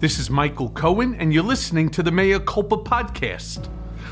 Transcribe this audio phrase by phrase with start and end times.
[0.00, 3.66] This is Michael Cohen, and you're listening to the Mea Culpa podcast.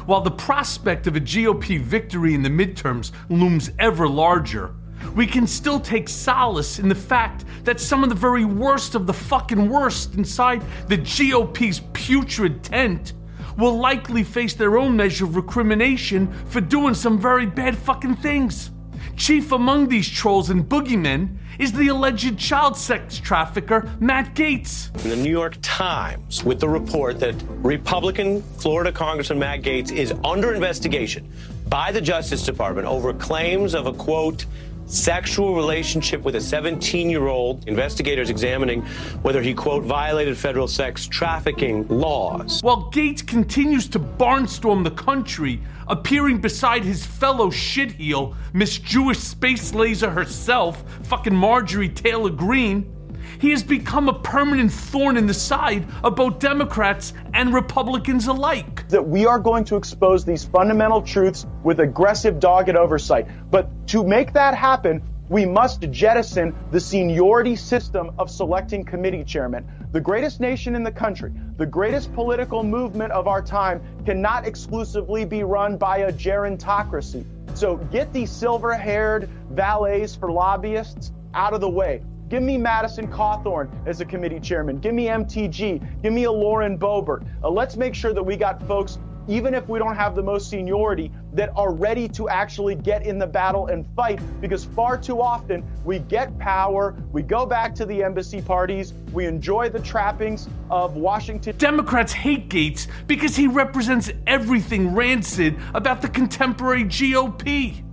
[0.04, 4.74] While the prospect of a GOP victory in the midterms looms ever larger,
[5.14, 9.06] we can still take solace in the fact that some of the very worst of
[9.06, 13.12] the fucking worst inside the GOP's putrid tent
[13.56, 18.72] will likely face their own measure of recrimination for doing some very bad fucking things.
[19.16, 24.94] Chief among these trolls and boogeymen is the alleged child sex trafficker Matt Gaetz.
[25.04, 30.12] In the New York Times, with the report that Republican Florida Congressman Matt Gaetz is
[30.24, 31.30] under investigation
[31.68, 34.46] by the Justice Department over claims of a quote,
[34.86, 37.66] sexual relationship with a 17 year old.
[37.68, 38.82] Investigators examining
[39.22, 42.62] whether he, quote, violated federal sex trafficking laws.
[42.62, 49.74] While Gaetz continues to barnstorm the country, appearing beside his fellow shitheel, Miss Jewish Space
[49.74, 52.95] Laser herself, fucking Marjorie Taylor Greene,
[53.40, 58.88] he has become a permanent thorn in the side of both Democrats and Republicans alike.
[58.88, 63.26] That we are going to expose these fundamental truths with aggressive, dogged oversight.
[63.50, 69.66] But to make that happen, we must jettison the seniority system of selecting committee chairmen.
[69.90, 75.24] The greatest nation in the country, the greatest political movement of our time, cannot exclusively
[75.24, 77.24] be run by a gerontocracy.
[77.54, 82.02] So get these silver haired valets for lobbyists out of the way.
[82.28, 84.78] Give me Madison Cawthorn as a committee chairman.
[84.78, 86.02] Give me MTG.
[86.02, 87.24] Give me a Lauren Boebert.
[87.42, 90.50] Uh, let's make sure that we got folks, even if we don't have the most
[90.50, 94.18] seniority, that are ready to actually get in the battle and fight.
[94.40, 99.26] Because far too often we get power, we go back to the embassy parties, we
[99.26, 101.56] enjoy the trappings of Washington.
[101.58, 107.85] Democrats hate Gaetz because he represents everything rancid about the contemporary GOP.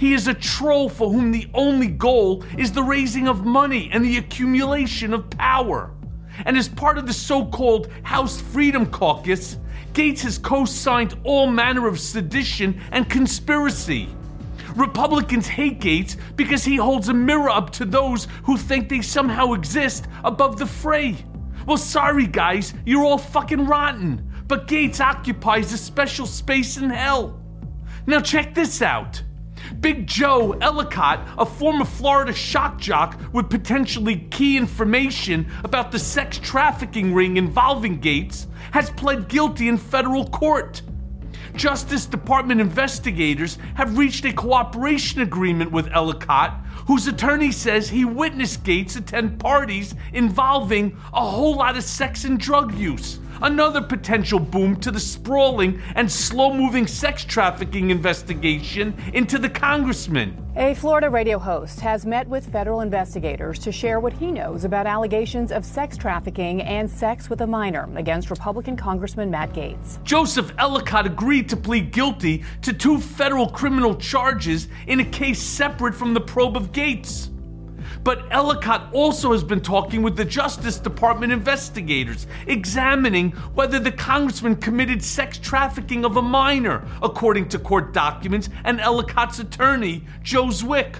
[0.00, 4.02] He is a troll for whom the only goal is the raising of money and
[4.02, 5.90] the accumulation of power.
[6.46, 9.58] And as part of the so called House Freedom Caucus,
[9.92, 14.08] Gaetz has co signed all manner of sedition and conspiracy.
[14.74, 19.52] Republicans hate Gaetz because he holds a mirror up to those who think they somehow
[19.52, 21.14] exist above the fray.
[21.66, 27.38] Well, sorry guys, you're all fucking rotten, but Gaetz occupies a special space in hell.
[28.06, 29.22] Now, check this out.
[29.80, 36.38] Big Joe Ellicott, a former Florida shock jock with potentially key information about the sex
[36.38, 40.82] trafficking ring involving Gaetz, has pled guilty in federal court.
[41.54, 48.62] Justice Department investigators have reached a cooperation agreement with Ellicott, whose attorney says he witnessed
[48.64, 54.76] Gaetz attend parties involving a whole lot of sex and drug use another potential boom
[54.80, 60.36] to the sprawling and slow moving sex trafficking investigation into the congressman.
[60.56, 64.86] A Florida radio host has met with federal investigators to share what he knows about
[64.86, 70.02] allegations of sex trafficking and sex with a minor against Republican Congressman Matt Gaetz.
[70.02, 75.94] Joseph Ellicott agreed to plead guilty to two federal criminal charges in a case separate
[75.94, 77.30] from the probe of Gaetz.
[78.02, 84.56] But Ellicott also has been talking with the Justice Department investigators, examining whether the congressman
[84.56, 90.96] committed sex trafficking of a minor, according to court documents and Ellicott's attorney, Joe Zwick.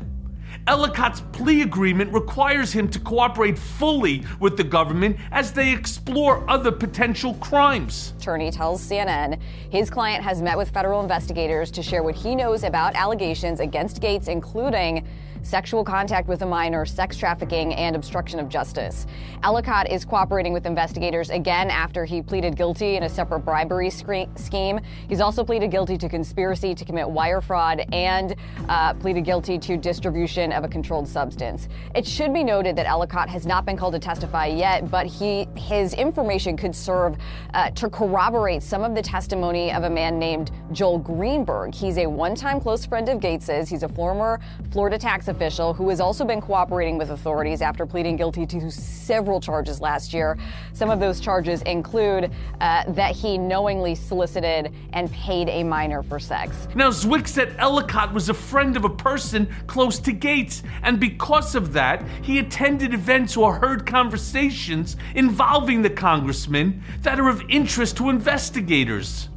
[0.67, 6.71] Ellicott's plea agreement requires him to cooperate fully with the government as they explore other
[6.71, 8.13] potential crimes.
[8.19, 9.41] Attorney tells CNN
[9.71, 14.03] his client has met with federal investigators to share what he knows about allegations against
[14.03, 15.09] Gaetz, including
[15.43, 19.07] sexual contact with a minor, sex trafficking, and obstruction of justice.
[19.43, 24.81] Ellicott is cooperating with investigators again after he pleaded guilty in a separate bribery scheme.
[25.09, 28.35] He's also pleaded guilty to conspiracy to commit wire fraud and
[28.69, 31.69] uh, pleaded guilty to distribution of a controlled substance.
[31.95, 35.49] It should be noted that Ellicott has not been called to testify yet, but he
[35.57, 37.17] his information could serve
[37.55, 41.75] uh, to corroborate some of the testimony of a man named Joel Greenberg.
[41.75, 43.69] He's a one-time close friend of Gaetz's.
[43.69, 48.17] He's a former Florida tax official who has also been cooperating with authorities after pleading
[48.17, 50.37] guilty to several charges last year.
[50.75, 52.31] Some of those charges include
[52.61, 56.69] uh, that he knowingly solicited and paid a minor for sex.
[56.75, 61.55] Now, Zwick said Ellicott was a friend of a person close to Gaetz, and because
[61.55, 67.97] of that, he attended events or heard conversations involving the congressman that are of interest
[67.97, 69.29] to investigators.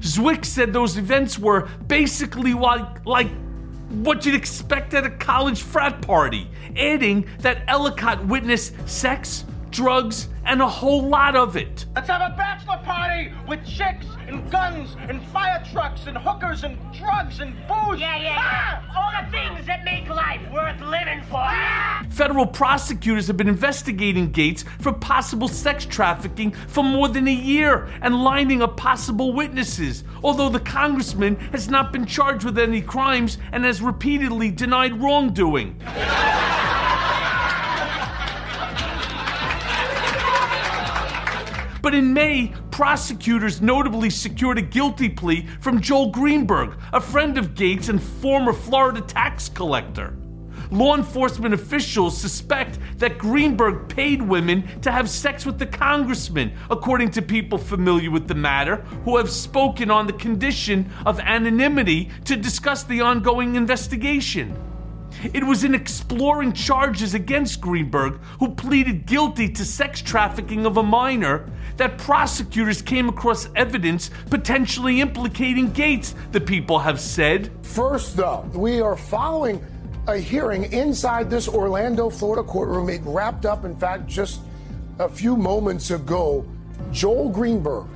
[0.00, 3.28] Zwick said those events were basically like, like
[4.02, 10.62] what you'd expect at a college frat party, adding that Ellicott witnessed sex, drugs, and
[10.62, 11.84] a whole lot of it.
[11.96, 16.78] Let's have a bachelor party with chicks and guns and fire trucks and hookers and
[16.94, 17.98] drugs and booze.
[17.98, 18.82] Yeah, yeah, yeah.
[18.96, 21.38] All the things that make life worth living for.
[21.38, 22.06] Ah!
[22.08, 27.88] Federal prosecutors have been investigating Gaetz for possible sex trafficking for more than a year
[28.00, 33.38] and lining up possible witnesses, although the congressman has not been charged with any crimes
[33.50, 35.80] and has repeatedly denied wrongdoing.
[41.84, 47.54] But in May, prosecutors notably secured a guilty plea from Joel Greenberg, a friend of
[47.54, 50.16] Gaetz and former Florida tax collector.
[50.70, 57.10] Law enforcement officials suspect that Greenberg paid women to have sex with the congressman, according
[57.10, 62.34] to people familiar with the matter who have spoken on the condition of anonymity to
[62.34, 64.58] discuss the ongoing investigation.
[65.32, 70.82] It was in exploring charges against Greenberg, who pleaded guilty to sex trafficking of a
[70.82, 77.50] minor, that prosecutors came across evidence potentially implicating Gaetz, the people have said.
[77.62, 79.64] First, though, we are following
[80.06, 82.90] a hearing inside this Orlando, Florida courtroom.
[82.90, 84.40] It wrapped up, in fact, just
[84.98, 86.46] a few moments ago.
[86.92, 87.86] Joel Greenberg,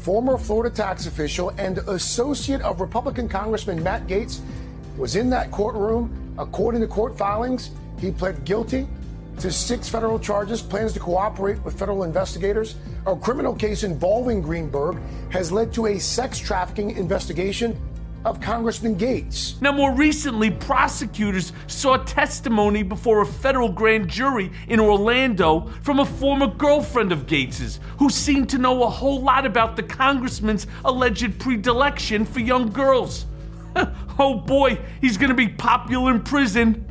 [0.00, 4.40] former Florida tax official and associate of Republican Congressman Matt Gaetz,
[4.96, 6.34] was in that courtroom.
[6.38, 8.86] According to court filings, he pled guilty
[9.38, 12.76] to six federal charges, plans to cooperate with federal investigators.
[13.06, 14.98] A criminal case involving Greenberg
[15.30, 17.78] has led to a sex trafficking investigation
[18.24, 19.60] of Congressman Gaetz.
[19.62, 26.04] Now, more recently, prosecutors saw testimony before a federal grand jury in Orlando from a
[26.04, 31.38] former girlfriend of Gaetz's, who seemed to know a whole lot about the congressman's alleged
[31.38, 33.26] predilection for young girls.
[34.18, 36.85] oh boy, he's gonna be popular in prison.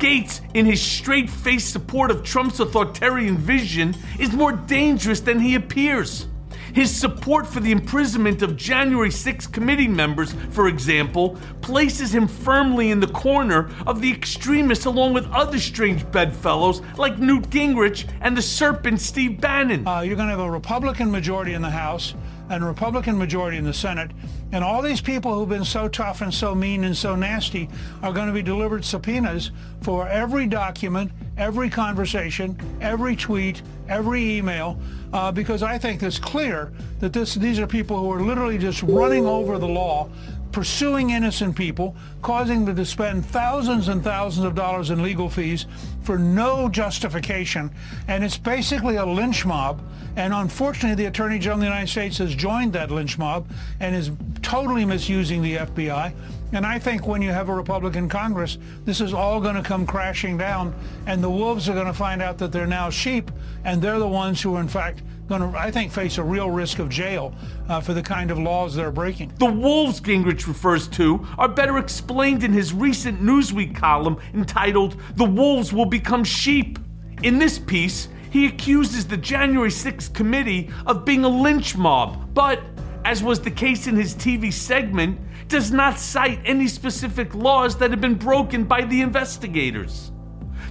[0.00, 5.54] Gaetz, in his straight faced support of Trump's authoritarian vision, is more dangerous than he
[5.54, 6.26] appears.
[6.72, 12.90] His support for the imprisonment of January 6 committee members, for example, places him firmly
[12.90, 18.36] in the corner of the extremists along with other strange bedfellows like Newt Gingrich and
[18.36, 19.86] the serpent Steve Bannon.
[19.86, 22.14] Uh, you're going to have a Republican majority in the House
[22.50, 24.10] and Republican majority in the Senate.
[24.52, 27.70] And all these people who've been so tough and so mean and so nasty
[28.02, 29.52] are going to be delivered subpoenas
[29.82, 34.78] for every document, every conversation, every tweet, every email,
[35.12, 38.82] uh, because I think it's clear that this, these are people who are literally just
[38.82, 40.10] running over the law,
[40.52, 45.66] pursuing innocent people, causing them to spend thousands and thousands of dollars in legal fees
[46.02, 47.70] for no justification.
[48.08, 49.82] And it's basically a lynch mob.
[50.16, 53.48] And unfortunately, the Attorney General of the United States has joined that lynch mob
[53.78, 54.10] and is
[54.42, 56.12] totally misusing the FBI.
[56.52, 59.86] And I think when you have a Republican Congress, this is all going to come
[59.86, 60.74] crashing down,
[61.06, 63.30] and the wolves are going to find out that they're now sheep,
[63.64, 66.50] and they're the ones who are, in fact, going to, I think, face a real
[66.50, 67.32] risk of jail
[67.68, 69.32] uh, for the kind of laws they're breaking.
[69.38, 75.24] The wolves Gingrich refers to are better explained in his recent Newsweek column entitled The
[75.24, 76.80] Wolves Will Become Sheep.
[77.22, 82.60] In this piece, he accuses the January 6th committee of being a lynch mob, but,
[83.04, 87.92] as was the case in his TV segment, does not cite any specific laws that
[87.92, 90.10] have been broken by the investigators.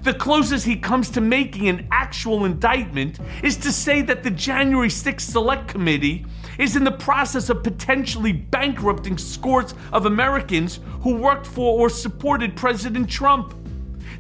[0.04, 4.88] The closest he comes to making an actual indictment is to say that the January
[4.88, 6.26] 6th Select Committee
[6.58, 12.56] is in the process of potentially bankrupting scores of Americans who worked for or supported
[12.56, 13.54] President Trump.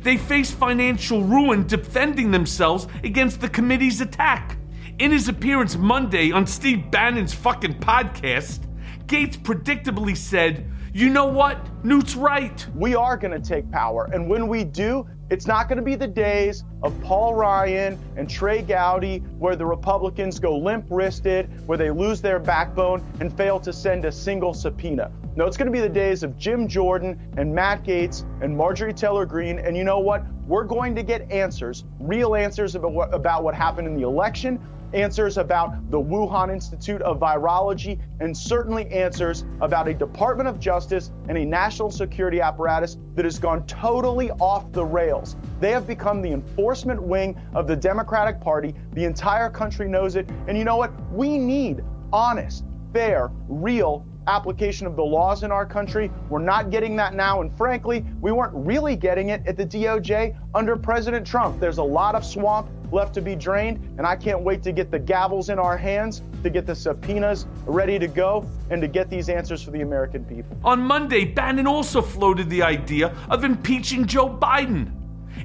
[0.01, 4.57] They face financial ruin defending themselves against the committee's attack.
[4.99, 8.65] In his appearance Monday on Steve Bannon's fucking podcast,
[9.05, 11.85] Gaetz predictably said, You know what?
[11.85, 12.67] Newt's right.
[12.75, 14.09] We are going to take power.
[14.13, 18.29] And when we do, it's not going to be the days of Paul Ryan and
[18.29, 23.59] Trey Gowdy where the Republicans go limp wristed, where they lose their backbone and fail
[23.59, 25.11] to send a single subpoena.
[25.35, 28.93] No, it's going to be the days of Jim Jordan and Matt Gaetz and Marjorie
[28.93, 29.59] Taylor Greene.
[29.59, 30.25] And you know what?
[30.47, 34.59] We're going to get answers, real answers about what, about what happened in the election,
[34.93, 41.11] answers about the Wuhan Institute of Virology, and certainly answers about a Department of Justice
[41.27, 45.35] and a national security apparatus that has gone totally off the rails.
[45.59, 48.73] They have become the enforcement wing of the Democratic Party.
[48.93, 50.27] The entire country knows it.
[50.47, 50.91] And you know what?
[51.11, 56.11] We need honest, fair, real application of the laws in our country.
[56.29, 57.41] We're not getting that now.
[57.41, 61.59] And frankly, we weren't really getting it at the DOJ under President Trump.
[61.59, 64.91] There's a lot of swamp left to be drained, and I can't wait to get
[64.91, 69.09] the gavels in our hands, to get the subpoenas ready to go, and to get
[69.09, 70.57] these answers for the American people.
[70.63, 74.91] On Monday, Bannon also floated the idea of impeaching Joe Biden.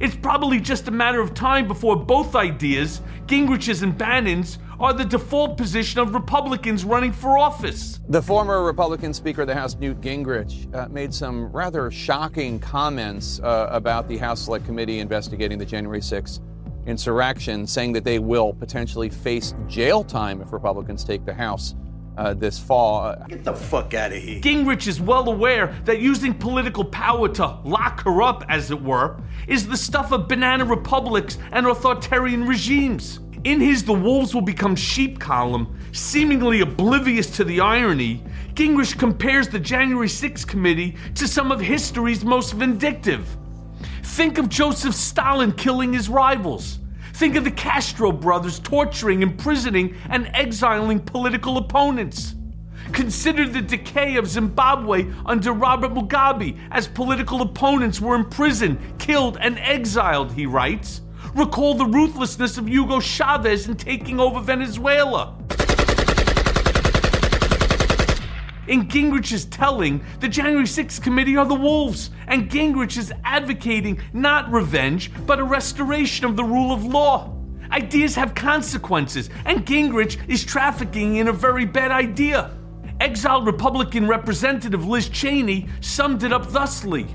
[0.00, 5.04] It's probably just a matter of time before both ideas, Gingrich's and Bannon's, are the
[5.04, 8.00] default position of Republicans running for office.
[8.08, 13.40] The former Republican Speaker of the House, Newt Gingrich, uh, made some rather shocking comments
[13.40, 16.40] uh, about the House Select Committee investigating the January 6th
[16.86, 21.74] insurrection, saying that they will potentially face jail time if Republicans take the House.
[22.16, 23.02] Uh, this fall.
[23.06, 24.40] Uh, Get the fuck out of here.
[24.40, 29.20] Gingrich is well aware that using political power to lock her up, as it were,
[29.48, 33.18] is the stuff of banana republics and authoritarian regimes.
[33.44, 38.22] In his The Wolves Will Become Sheep column, seemingly oblivious to the irony,
[38.54, 43.36] Gingrich compares the January 6th committee to some of history's most vindictive.
[44.02, 46.78] Think of Joseph Stalin killing his rivals.
[47.12, 52.36] Think of the Castro brothers torturing, imprisoning, and exiling political opponents.
[52.92, 59.58] Consider the decay of Zimbabwe under Robert Mugabe as political opponents were imprisoned, killed, and
[59.58, 61.02] exiled, he writes.
[61.34, 65.36] Recall the ruthlessness of Hugo Chavez in taking over Venezuela.
[68.68, 74.50] In Gingrich's telling, the January 6th committee are the wolves, and Gingrich is advocating not
[74.52, 77.34] revenge, but a restoration of the rule of law.
[77.72, 82.56] Ideas have consequences, and Gingrich is trafficking in a very bad idea.
[83.00, 87.08] Exiled Republican Representative Liz Cheney summed it up thusly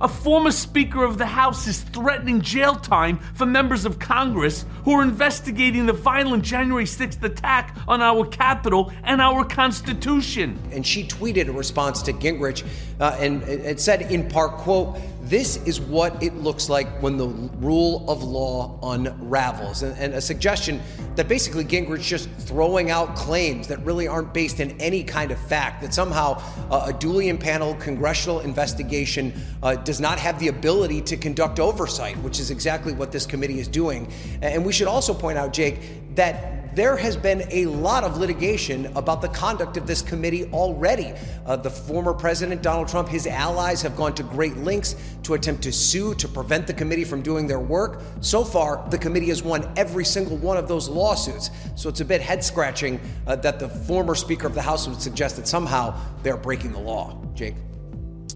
[0.00, 4.92] a former Speaker of the House is threatening jail time for members of Congress who
[4.92, 10.58] are investigating the violent January 6th attack on our Capitol and our Constitution.
[10.72, 12.66] And she tweeted a response to Gingrich
[13.00, 17.28] uh, and it said in part, quote, this is what it looks like when the
[17.28, 19.82] rule of law unravels.
[19.82, 20.82] And, and, a suggestion
[21.16, 25.30] that basically Gingrich is just throwing out claims that really aren't based in any kind
[25.30, 30.48] of fact, that somehow uh, a duly impaneled congressional investigation uh, does not have the
[30.48, 34.12] ability to conduct oversight, which is exactly what this committee is doing.
[34.42, 38.86] And we should also point out, Jake, that there has been a lot of litigation
[38.96, 41.12] about the conduct of this committee already.
[41.46, 45.62] Uh, the former president, Donald Trump, his allies have gone to great lengths to attempt
[45.62, 48.00] to sue to prevent the committee from doing their work.
[48.20, 51.50] So far, the committee has won every single one of those lawsuits.
[51.76, 55.00] So it's a bit head scratching uh, that the former Speaker of the House would
[55.00, 57.20] suggest that somehow they're breaking the law.
[57.34, 57.54] Jake?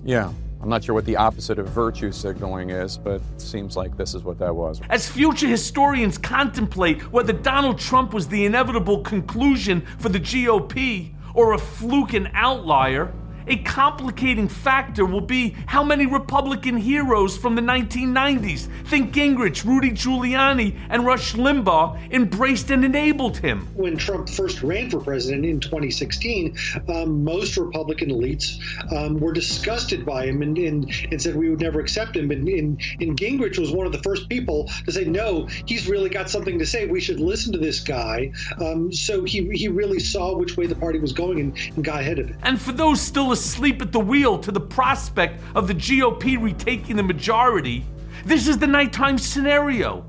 [0.05, 3.97] Yeah, I'm not sure what the opposite of virtue signaling is, but it seems like
[3.97, 4.81] this is what that was.
[4.91, 11.53] As future historians contemplate whether Donald Trump was the inevitable conclusion for the GOP or
[11.53, 13.13] a fluke and outlier,
[13.49, 19.91] a complicating factor will be how many Republican heroes from the 1990s, think Gingrich, Rudy
[19.91, 23.67] Giuliani, and Rush Limbaugh, embraced and enabled him.
[23.75, 26.57] When Trump first ran for president in 2016,
[26.89, 28.59] um, most Republican elites
[28.93, 32.31] um, were disgusted by him and, and, and, said we would never accept him.
[32.31, 36.11] And, and, and Gingrich was one of the first people to say, no, he's really
[36.11, 36.87] got something to say.
[36.87, 38.33] We should listen to this guy.
[38.61, 42.01] Um, so he, he really saw which way the party was going and, and got
[42.01, 42.37] ahead of it.
[42.43, 46.97] And for those still asleep at the wheel to the prospect of the GOP retaking
[46.97, 47.87] the majority,
[48.25, 50.05] this is the nighttime scenario.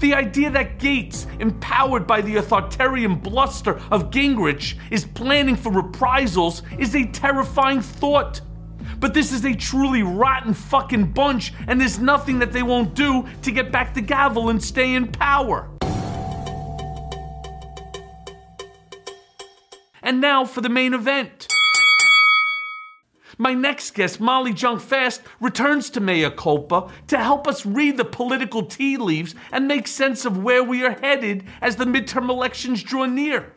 [0.00, 6.62] The idea that Gaetz, empowered by the authoritarian bluster of Gingrich, is planning for reprisals
[6.78, 8.40] is a terrifying thought.
[8.98, 13.26] But this is a truly rotten fucking bunch, and there's nothing that they won't do
[13.42, 15.68] to get back the gavel and stay in power.
[20.02, 21.46] And now for the main event.
[23.42, 28.64] My next guest, Molly Jong-Fast, returns to Mea Culpa to help us read the political
[28.64, 33.04] tea leaves and make sense of where we are headed as the midterm elections draw
[33.04, 33.52] near.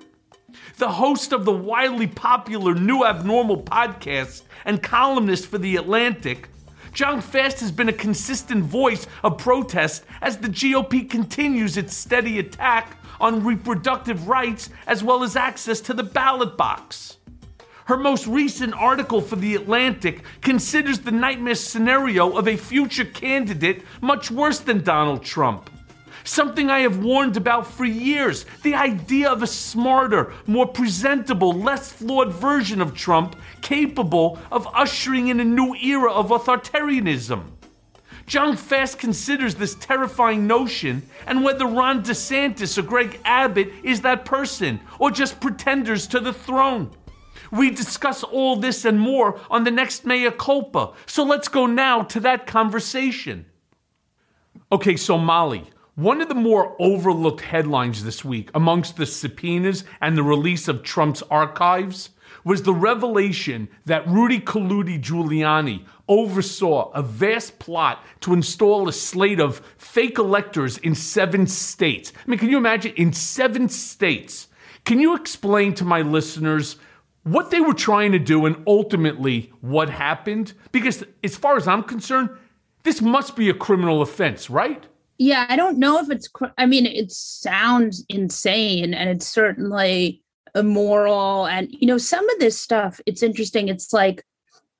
[0.80, 6.50] The host of the widely popular New Abnormal podcast and columnist for The Atlantic,
[6.92, 12.98] Jong-Fast has been a consistent voice of protest as the GOP continues its steady attack
[13.22, 17.18] on reproductive rights as well as access to the ballot box.
[17.86, 23.84] Her most recent article for The Atlantic considers the nightmare scenario of a future candidate
[24.02, 25.70] much worse than Donald Trump.
[26.24, 31.92] Something I have warned about for years the idea of a smarter, more presentable, less
[31.92, 37.44] flawed version of Trump capable of ushering in a new era of authoritarianism.
[38.26, 44.80] Jong-Fast considers this terrifying notion and whether Ron DeSantis or Greg Abbott is that person
[44.98, 46.90] or just pretenders to the throne.
[47.56, 50.94] We discuss all this and more on the next Mea Culpa.
[51.06, 53.46] So let's go now to that conversation.
[54.72, 60.18] Okay, so Molly, one of the more overlooked headlines this week amongst the subpoenas and
[60.18, 62.10] the release of Trump's archives
[62.44, 69.40] was the revelation that Rudy Colludi Giuliani oversaw a vast plot to install a slate
[69.40, 72.12] of fake electors in seven states.
[72.16, 72.94] I mean, can you imagine?
[72.98, 74.48] In seven states.
[74.84, 76.76] Can you explain to my listeners
[77.26, 80.54] what they were trying to do and ultimately what happened?
[80.72, 82.30] Because, as far as I'm concerned,
[82.84, 84.86] this must be a criminal offense, right?
[85.18, 90.22] Yeah, I don't know if it's, I mean, it sounds insane and it's certainly
[90.54, 91.48] immoral.
[91.48, 93.70] And, you know, some of this stuff, it's interesting.
[93.70, 94.24] It's like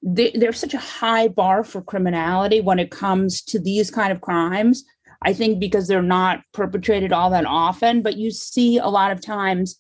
[0.04, 4.84] there's such a high bar for criminality when it comes to these kind of crimes.
[5.24, 9.22] I think because they're not perpetrated all that often, but you see a lot of
[9.22, 9.80] times,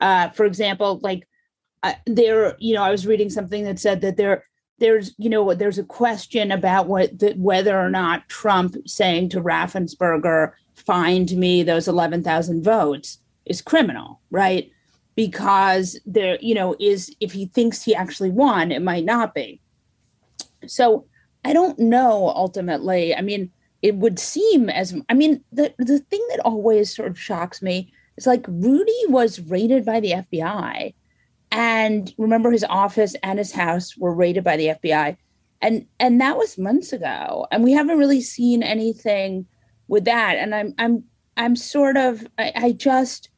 [0.00, 1.26] uh, for example, like
[1.84, 4.46] uh, there, you know, I was reading something that said that there,
[4.78, 9.42] there's, you know, there's a question about what the, whether or not Trump saying to
[9.42, 14.70] Raffensperger, "Find me those eleven thousand votes," is criminal, right?
[15.14, 19.60] Because there, you know, is if he thinks he actually won, it might not be.
[20.66, 21.04] So
[21.44, 22.32] I don't know.
[22.34, 27.10] Ultimately, I mean, it would seem as I mean, the the thing that always sort
[27.10, 30.94] of shocks me is like Rudy was raided by the FBI
[31.54, 35.16] and remember his office and his house were raided by the FBI
[35.62, 39.46] and and that was months ago and we haven't really seen anything
[39.86, 41.04] with that and I'm I'm
[41.36, 43.30] I'm sort of I, I just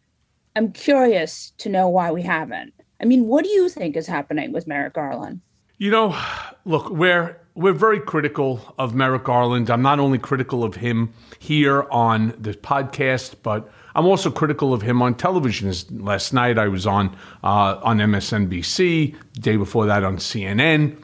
[0.57, 2.73] I'm curious to know why we haven't.
[3.01, 5.43] I mean, what do you think is happening with Merrick Garland?
[5.77, 6.19] You know,
[6.65, 9.71] look, we're we're very critical of Merrick Garland.
[9.71, 14.83] I'm not only critical of him here on the podcast, but I'm also critical of
[14.83, 15.73] him on television.
[16.05, 21.03] Last night I was on uh, on MSNBC, the day before that on CNN.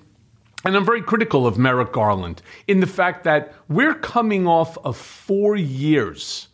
[0.64, 4.98] And I'm very critical of Merrick Garland in the fact that we're coming off of
[4.98, 6.48] four years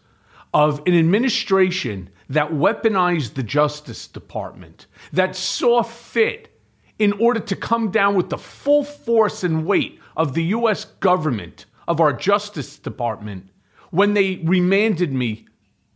[0.54, 6.56] of an administration that weaponized the Justice Department, that saw fit
[7.00, 10.84] in order to come down with the full force and weight of the U.S.
[10.84, 13.48] government, of our Justice Department,
[13.90, 15.47] when they remanded me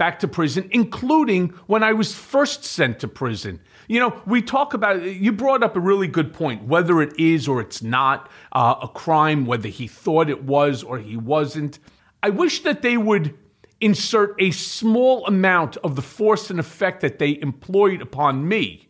[0.03, 3.61] back to prison, including when I was first sent to prison.
[3.87, 7.47] You know, we talk about, you brought up a really good point, whether it is
[7.47, 11.79] or it's not uh, a crime, whether he thought it was or he wasn't.
[12.21, 13.39] I wish that they would
[13.81, 18.89] insert a small amount of the force and effect that they employed upon me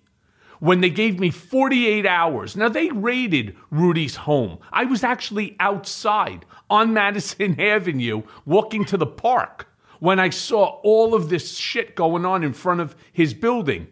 [0.61, 2.57] when they gave me 48 hours.
[2.57, 4.61] Now, they raided Rudy's home.
[4.73, 9.69] I was actually outside on Madison Avenue walking to the park
[10.03, 13.87] when I saw all of this shit going on in front of his building.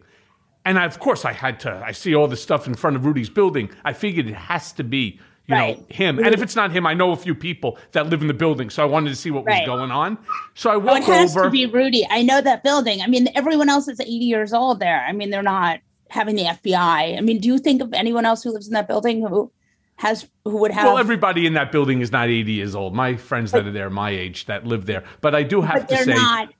[0.65, 3.05] And I, of course, I had to, I see all this stuff in front of
[3.05, 3.69] Rudy's building.
[3.85, 5.79] I figured it has to be, you right.
[5.79, 6.19] know, him.
[6.19, 8.69] And if it's not him, I know a few people that live in the building.
[8.69, 9.61] So I wanted to see what right.
[9.61, 10.17] was going on.
[10.53, 11.45] So I oh, walk oh, it has over.
[11.45, 12.05] to be Rudy.
[12.09, 13.01] I know that building.
[13.01, 15.05] I mean, everyone else is 80 years old there.
[15.07, 17.17] I mean, they're not having the FBI.
[17.17, 19.49] I mean, do you think of anyone else who lives in that building who
[20.01, 23.15] has who would have well everybody in that building is not 80 years old my
[23.15, 26.13] friends that are there my age that live there but i do have to say
[26.15, 26.51] not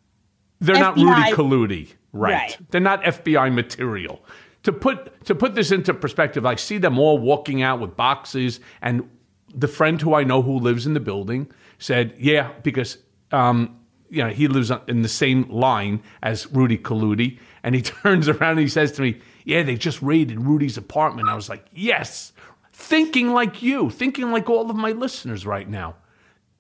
[0.60, 0.80] they're FBI.
[0.80, 2.32] not rudy Colludi, right.
[2.34, 2.58] Right.
[2.70, 4.24] they're not fbi material
[4.62, 8.60] to put to put this into perspective i see them all walking out with boxes
[8.80, 9.10] and
[9.54, 13.00] the friend who i know who lives in the building said yeah because
[13.32, 13.80] um,
[14.12, 18.52] you know he lives in the same line as rudy Colludi, and he turns around
[18.52, 22.34] and he says to me yeah they just raided rudy's apartment i was like yes
[22.82, 25.96] thinking like you, thinking like all of my listeners right now,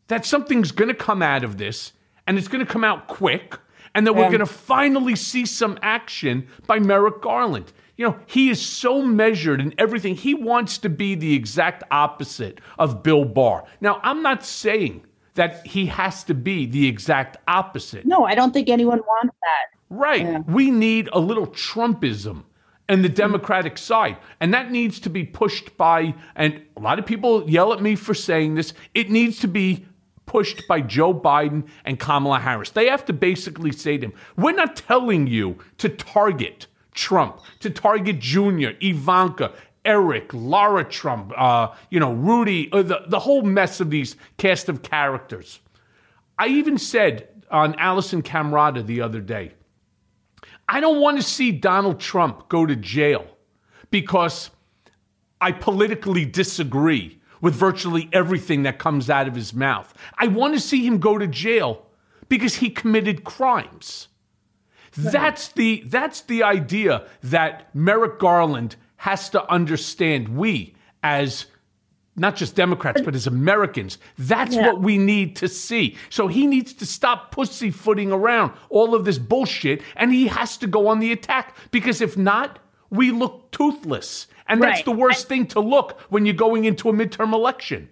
[0.07, 1.93] that something's going to come out of this
[2.27, 3.57] and it's going to come out quick
[3.93, 7.73] and that we're going to finally see some action by Merrick Garland.
[7.97, 10.15] You know, he is so measured in everything.
[10.15, 13.65] He wants to be the exact opposite of Bill Barr.
[13.81, 18.05] Now, I'm not saying that he has to be the exact opposite.
[18.05, 19.77] No, I don't think anyone wants that.
[19.89, 20.21] Right.
[20.21, 20.39] Yeah.
[20.47, 22.43] We need a little Trumpism
[22.91, 24.17] and the Democratic side.
[24.41, 27.95] And that needs to be pushed by, and a lot of people yell at me
[27.95, 29.85] for saying this, it needs to be
[30.25, 32.69] pushed by Joe Biden and Kamala Harris.
[32.69, 37.69] They have to basically say to him, we're not telling you to target Trump, to
[37.69, 39.53] target Junior, Ivanka,
[39.85, 44.67] Eric, Lara Trump, uh, you know, Rudy, uh, the, the whole mess of these cast
[44.67, 45.59] of characters.
[46.37, 49.53] I even said on Alisyn Camerota the other day,
[50.71, 53.27] I don't want to see Donald Trump go to jail
[53.89, 54.51] because
[55.41, 59.93] I politically disagree with virtually everything that comes out of his mouth.
[60.17, 61.87] I want to see him go to jail
[62.29, 64.07] because he committed crimes.
[64.95, 71.47] That's the that's the idea that Merrick Garland has to understand we as
[72.15, 73.97] not just Democrats, but as Americans.
[74.17, 74.67] That's yeah.
[74.67, 75.97] what we need to see.
[76.09, 80.67] So he needs to stop pussyfooting around all of this bullshit and he has to
[80.67, 84.27] go on the attack because if not, we look toothless.
[84.47, 84.85] And that's Right.
[84.85, 87.89] the worst thing to look when you're going into a midterm election.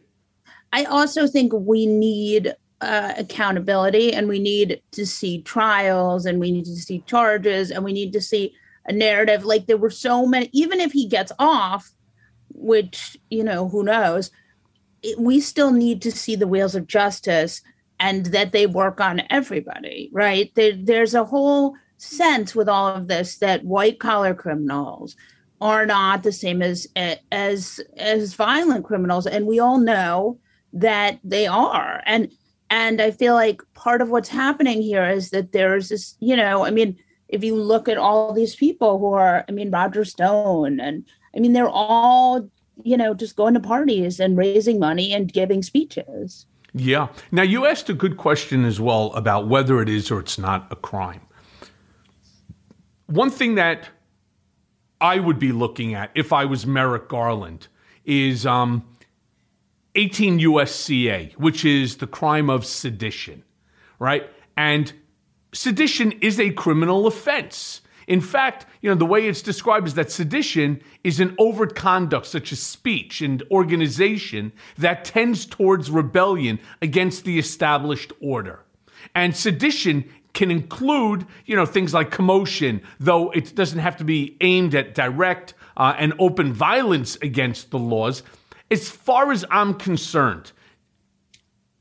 [0.73, 6.51] I also think we need uh, accountability and we need to see trials and we
[6.51, 8.53] need to see charges and we need to see
[8.85, 9.45] a narrative.
[9.45, 11.91] Like there were so many, even if he gets off,
[12.59, 14.31] which, you know, who knows,
[15.01, 17.61] it, we still need to see the wheels of justice
[17.99, 20.51] and that they work on everybody, right?
[20.55, 25.15] There, there's a whole sense with all of this that white collar criminals
[25.61, 26.87] are not the same as
[27.31, 30.39] as as violent criminals and we all know
[30.71, 32.31] that they are and
[32.69, 36.65] and i feel like part of what's happening here is that there's this you know
[36.65, 40.79] i mean if you look at all these people who are i mean roger stone
[40.79, 42.49] and i mean they're all
[42.83, 47.07] you know just going to parties and raising money and giving speeches Yeah.
[47.31, 50.67] Now, you asked a good question as well about whether it is or it's not
[50.71, 51.21] a crime.
[53.07, 53.89] One thing that
[55.01, 57.67] I would be looking at if I was Merrick Garland
[58.05, 58.85] is um,
[59.95, 63.43] 18 USCA, which is the crime of sedition,
[63.97, 64.29] right?
[64.55, 64.93] And
[65.53, 67.81] sedition is a criminal offense.
[68.09, 72.25] In fact, you know, the way it's described is that sedition is an overt conduct
[72.25, 78.65] such as speech and organization that tends towards rebellion against the established order.
[79.13, 84.35] And sedition can include, you know, things like commotion, though it doesn't have to be
[84.41, 88.23] aimed at direct uh, and open violence against the laws.
[88.71, 90.51] As far as I'm concerned,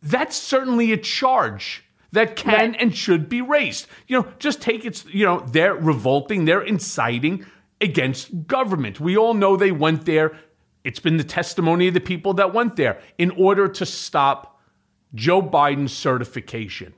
[0.03, 3.87] that's certainly a charge that can and should be raised.
[4.07, 7.45] You know, just take it, you know, they're revolting, they're inciting
[7.81, 9.01] against government.
[9.01, 10.37] We all know they went there.
[10.85, 14.61] It's been the testimony of the people that went there in order to stop
[15.15, 16.95] Joe Biden's certification.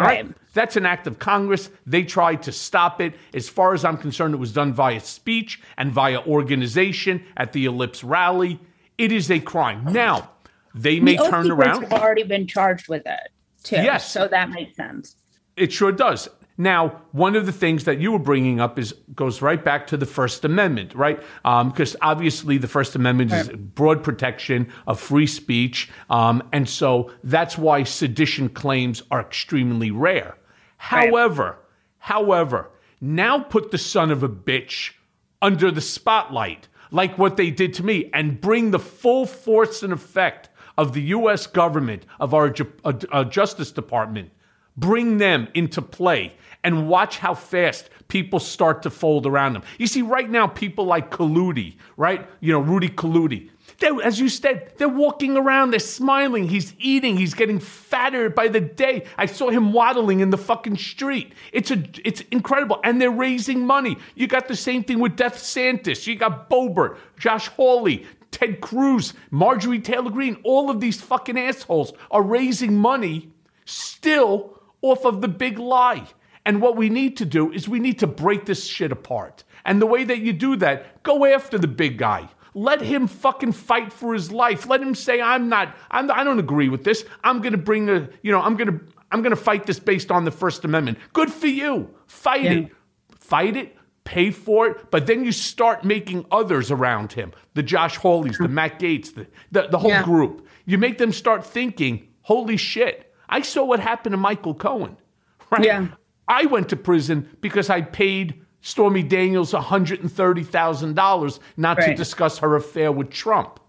[0.00, 0.26] All right.
[0.54, 1.70] That's an act of Congress.
[1.86, 3.14] They tried to stop it.
[3.34, 7.66] As far as I'm concerned, it was done via speech and via organization at the
[7.66, 8.58] Ellipse rally.
[8.96, 9.84] It is a crime.
[9.92, 10.30] Now,
[10.74, 11.82] they may The turn around.
[11.82, 14.10] have already been charged with it too Yes.
[14.10, 15.16] so that makes sense
[15.56, 16.28] It sure does.
[16.58, 19.96] Now, one of the things that you were bringing up is goes right back to
[19.96, 21.20] the First Amendment, right?
[21.42, 27.56] Because obviously the First Amendment is broad protection of free speech, um, and so that's
[27.58, 30.36] why sedition claims are extremely rare.
[30.76, 31.58] However,
[31.98, 32.70] however,
[33.00, 34.92] now put the son of a bitch
[35.40, 39.92] under the spotlight, like what they did to me, and bring the full force and
[39.92, 41.46] effect of the U.S.
[41.46, 42.54] government, of our
[42.84, 44.30] uh, uh, Justice Department,
[44.76, 49.62] bring them into play and watch how fast people start to fold around them.
[49.78, 52.28] You see, right now, people like Colludi, right?
[52.40, 53.50] You know, Rudy.
[53.78, 58.48] They, as you said, they're walking around, they're smiling, he's eating, he's getting fatter by
[58.48, 59.06] the day.
[59.16, 61.32] I saw him waddling in the fucking street.
[61.52, 62.80] It's a it's incredible.
[62.84, 63.96] And they're raising money.
[64.14, 66.06] You got the same thing with Death Santis.
[66.06, 70.38] You got Boebert, Josh Hawley, Ted Cruz, Marjorie Taylor Greene.
[70.42, 73.30] All of these fucking assholes are raising money
[73.64, 76.06] still off of the big lie.
[76.44, 79.44] And what we need to do is we need to break this shit apart.
[79.64, 82.28] And the way that you do that, go after the big guy.
[82.54, 84.68] Let him fucking fight for his life.
[84.68, 85.74] Let him say, "I'm not.
[85.90, 86.10] I'm.
[86.10, 87.04] I don't agree with this.
[87.24, 88.10] I'm going to bring a.
[88.22, 88.84] You know, I'm going to.
[89.10, 90.98] I'm going to fight this based on the First Amendment.
[91.12, 91.94] Good for you.
[92.06, 92.72] Fight it.
[93.18, 93.76] Fight it.
[94.04, 94.90] Pay for it.
[94.90, 97.32] But then you start making others around him.
[97.54, 100.02] The Josh Hawleys, the Matt Gaetz, the the, the whole Yeah.
[100.02, 100.46] group.
[100.64, 103.12] You make them start thinking, "Holy shit!
[103.28, 104.96] I saw what happened to Michael Cohen."
[105.50, 105.64] Right.
[105.66, 105.88] Yeah.
[106.28, 112.90] I went to prison because I paid Stormy Daniels $130,000 not to discuss her affair
[112.90, 113.60] with Trump.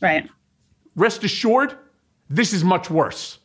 [0.00, 0.28] right
[0.94, 1.76] Rest assured,
[2.30, 3.38] this is much worse.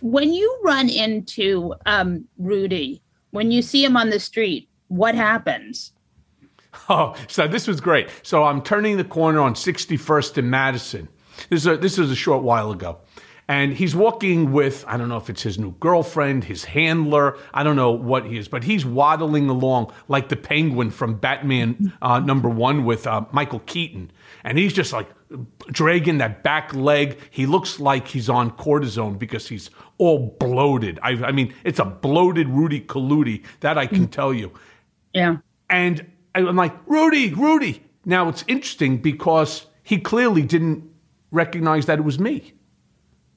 [0.00, 5.92] when you run into um, Rudy, when you see him on the street, what happens?
[6.88, 8.08] Oh, so this was great.
[8.22, 11.08] So I'm turning the corner on 61st and Madison.
[11.50, 12.98] This is a, this was a short while ago.
[13.48, 17.62] And he's walking with, I don't know if it's his new girlfriend, his handler, I
[17.62, 22.20] don't know what he is, but he's waddling along like the penguin from Batman uh,
[22.20, 24.10] number one with uh, Michael Keaton.
[24.44, 25.08] And he's just like
[25.68, 27.18] dragging that back leg.
[27.30, 30.98] He looks like he's on cortisone because he's all bloated.
[31.02, 34.52] I, I mean, it's a bloated Rudy Colludi, that I can tell you.
[35.12, 35.38] Yeah.
[35.68, 37.82] And I'm like, Rudy, Rudy.
[38.04, 40.90] Now it's interesting because he clearly didn't
[41.30, 42.54] recognize that it was me.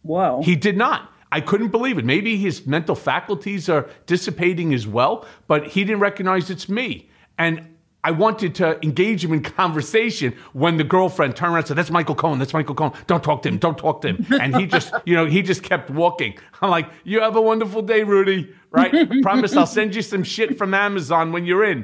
[0.01, 0.41] Whoa.
[0.43, 1.11] He did not.
[1.31, 2.05] I couldn't believe it.
[2.05, 7.09] Maybe his mental faculties are dissipating as well, but he didn't recognize it's me.
[7.37, 7.74] And
[8.05, 11.89] I wanted to engage him in conversation when the girlfriend turned around and said, That's
[11.89, 12.37] Michael Cohen.
[12.37, 12.91] That's Michael Cohen.
[13.07, 13.57] Don't talk to him.
[13.57, 14.25] Don't talk to him.
[14.41, 16.37] And he just, you know, he just kept walking.
[16.61, 18.53] I'm like, You have a wonderful day, Rudy.
[18.69, 18.93] Right?
[19.23, 21.83] Promise I'll send you some shit from Amazon when you're in.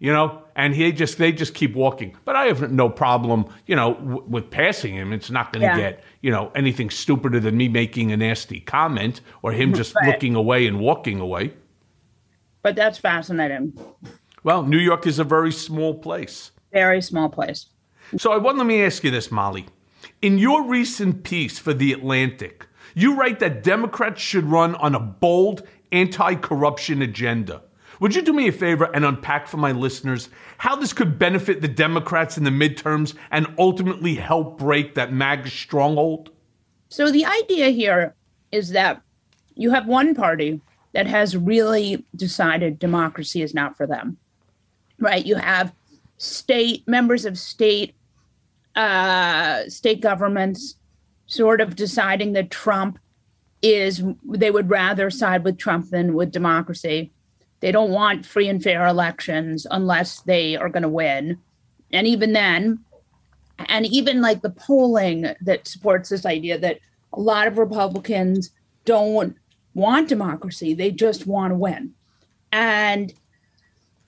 [0.00, 2.16] you know, and he just they just keep walking.
[2.24, 5.12] But I have no problem, you know, w- with passing him.
[5.12, 5.76] It's not going to Yeah.
[5.90, 10.06] get you know anything stupider than me making a nasty comment or him just Right.
[10.08, 11.52] looking away and walking away.
[12.62, 13.72] But that's fascinating.
[14.42, 16.50] Well, New York is a very small place.
[16.72, 17.66] Very small place.
[18.16, 19.66] So I want let me ask you this, Molly.
[20.22, 25.00] In your recent piece for The Atlantic, you write that Democrats should run on a
[25.00, 27.62] bold anti-corruption agenda.
[28.00, 31.60] Would you do me a favor and unpack for my listeners how this could benefit
[31.60, 36.30] the Democrats in the midterms and ultimately help break that MAGA stronghold?
[36.88, 38.14] So the idea here
[38.52, 39.02] is that
[39.54, 44.16] you have one party that has really decided democracy is not for them.
[45.00, 45.24] Right?
[45.24, 45.72] You have
[46.18, 47.94] state members of state
[48.76, 50.76] uh state governments
[51.26, 52.98] sort of deciding that Trump
[53.62, 57.12] is they would rather side with Trump than with democracy.
[57.60, 61.38] They don't want free and fair elections unless they are going to win.
[61.92, 62.80] And even then,
[63.58, 66.78] and even like the polling that supports this idea that
[67.12, 68.50] a lot of Republicans
[68.84, 69.36] don't
[69.74, 71.92] want democracy, they just want to win.
[72.52, 73.12] And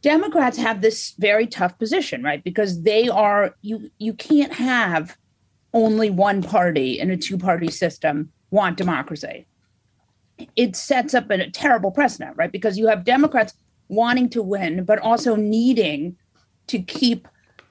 [0.03, 2.43] Democrats have this very tough position, right?
[2.43, 5.17] Because they are you you can't have
[5.73, 9.47] only one party in a two-party system want democracy.
[10.57, 12.53] It sets up a terrible precedent, right?
[12.53, 13.55] Because you have Democrats
[13.89, 16.17] wanting to win, but also needing
[16.67, 17.29] to keep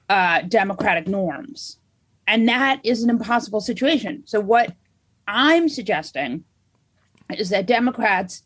[0.08, 1.78] uh, democratic norms.
[2.26, 4.22] And that is an impossible situation.
[4.26, 4.74] So, what
[5.26, 6.44] I'm suggesting
[7.36, 8.42] is that Democrats,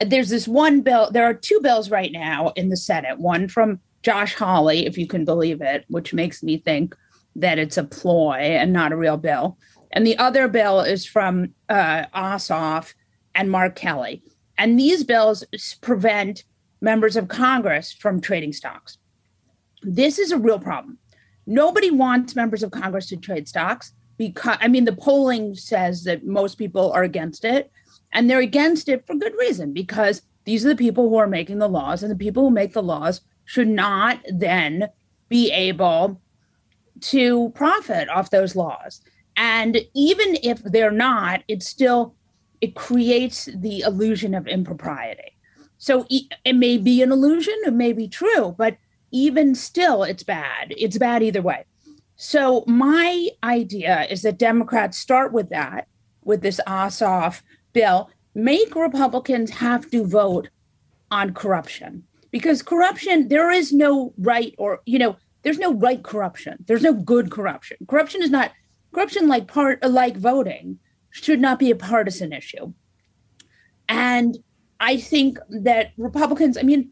[0.00, 3.80] there's this one bill, there are two bills right now in the Senate, one from
[4.02, 6.94] Josh Hawley, if you can believe it, which makes me think
[7.36, 9.58] that it's a ploy and not a real bill.
[9.92, 12.94] And the other bill is from uh, Ossoff
[13.34, 14.22] and Mark Kelly.
[14.58, 15.44] And these bills
[15.80, 16.44] prevent
[16.80, 18.98] members of Congress from trading stocks.
[19.82, 20.98] This is a real problem.
[21.46, 26.24] Nobody wants members of Congress to trade stocks because, I mean, the polling says that
[26.24, 27.70] most people are against it,
[28.14, 31.58] and they're against it for good reason because these are the people who are making
[31.58, 34.88] the laws, and the people who make the laws should not then
[35.28, 36.20] be able
[37.00, 39.00] to profit off those laws.
[39.36, 42.14] And even if they're not, it still
[42.60, 45.36] it creates the illusion of impropriety.
[45.76, 48.78] So it may be an illusion, it may be true, but
[49.10, 50.72] even still, it's bad.
[50.76, 51.66] It's bad either way.
[52.16, 55.88] So my idea is that Democrats start with that,
[56.22, 57.42] with this Ossoff
[57.74, 60.48] bill, make Republicans have to vote
[61.10, 62.04] on corruption.
[62.30, 66.64] Because corruption there is no right or you know there's no right corruption.
[66.66, 67.76] There's no good corruption.
[67.86, 68.50] Corruption is not
[68.94, 70.78] corruption like part like voting
[71.10, 72.72] should not be a partisan issue.
[73.88, 74.38] And
[74.80, 76.90] i think that republicans i mean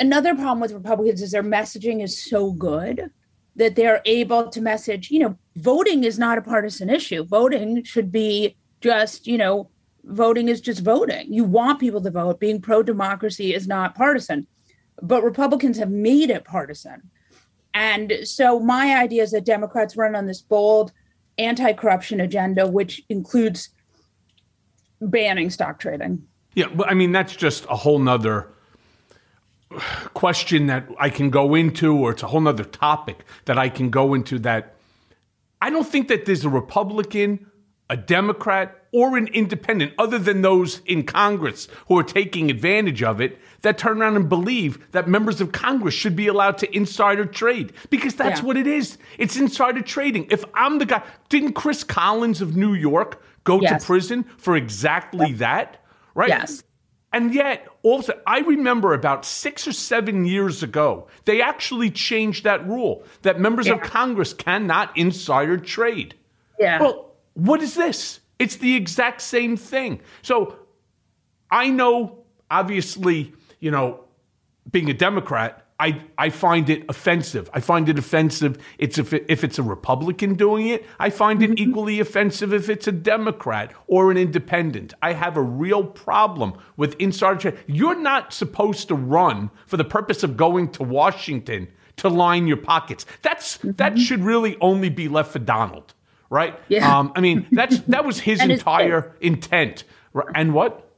[0.00, 3.08] another problem with republicans is their messaging is so good
[3.54, 7.24] that they're able to message you know voting is not a partisan issue.
[7.24, 9.70] Voting should be just you know
[10.08, 11.32] voting is just voting.
[11.32, 12.40] You want people to vote.
[12.40, 14.46] Being pro democracy is not partisan.
[15.00, 17.10] But republicans have made it partisan.
[17.74, 20.92] And so my idea is that democrats run on this bold
[21.38, 23.68] anti-corruption agenda which includes
[25.00, 26.26] banning stock trading.
[26.54, 28.48] Yeah, well, I mean that's just a whole nother
[30.14, 33.90] question that I can go into, or it's a whole nother topic that I can
[33.90, 34.38] go into.
[34.38, 34.74] That
[35.60, 37.46] I don't think that there's a Republican,
[37.90, 43.20] a Democrat, or an independent, other than those in Congress who are taking advantage of
[43.20, 47.24] it, that turn around and believe that members of Congress should be allowed to insider
[47.26, 48.46] trade because that's Yeah.
[48.46, 48.96] what it is.
[49.18, 50.26] It's insider trading.
[50.30, 53.82] If I'm the guy, didn't Chris Collins of New York go Yes.
[53.82, 55.84] to prison for exactly that?
[56.14, 56.28] Right?
[56.28, 56.62] Yes.
[57.12, 62.66] And yet, also, I remember about six or seven years ago, they actually changed that
[62.68, 66.14] rule that members of Congress cannot insider trade.
[66.60, 68.20] yeah Well, what is this?
[68.38, 70.00] It's the exact same thing.
[70.22, 70.58] So
[71.50, 74.04] I know, obviously, you know,
[74.70, 77.48] being a Democrat, I, I find it offensive.
[77.54, 80.84] I find it offensive it's if, it, if it's a Republican doing it.
[80.98, 81.70] I find it mm-hmm.
[81.70, 84.94] equally offensive if it's a Democrat or an independent.
[85.02, 87.58] I have a real problem with insider trade.
[87.68, 92.56] You're not supposed to run for the purpose of going to Washington to line your
[92.56, 93.06] pockets.
[93.22, 93.96] That's that mm-hmm.
[93.96, 95.94] should really only be left for Donald,
[96.30, 96.58] right?
[96.68, 96.98] Yeah.
[96.98, 99.84] Um, I mean, that's that was his his entire intent.
[100.34, 100.88] And what?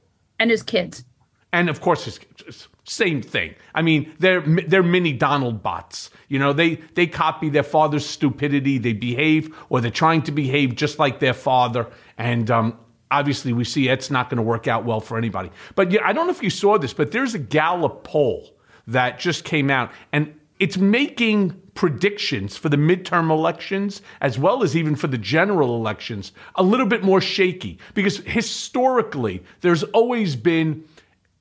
[0.41, 1.05] and his kids
[1.53, 6.39] and of course it's it's same thing i mean they're they're mini donald bots you
[6.41, 10.99] know they they copy their father's stupidity they behave or they're trying to behave just
[10.99, 11.87] like their father
[12.19, 12.77] and um
[13.13, 16.13] obviously we see it's not going to work out well for anybody but yeah i
[16.13, 18.57] don't know if you saw this but there's a gallup poll
[18.89, 24.77] that just came out and it's making predictions for the midterm elections as well as
[24.77, 30.85] even for the general elections a little bit more shaky because historically there's always been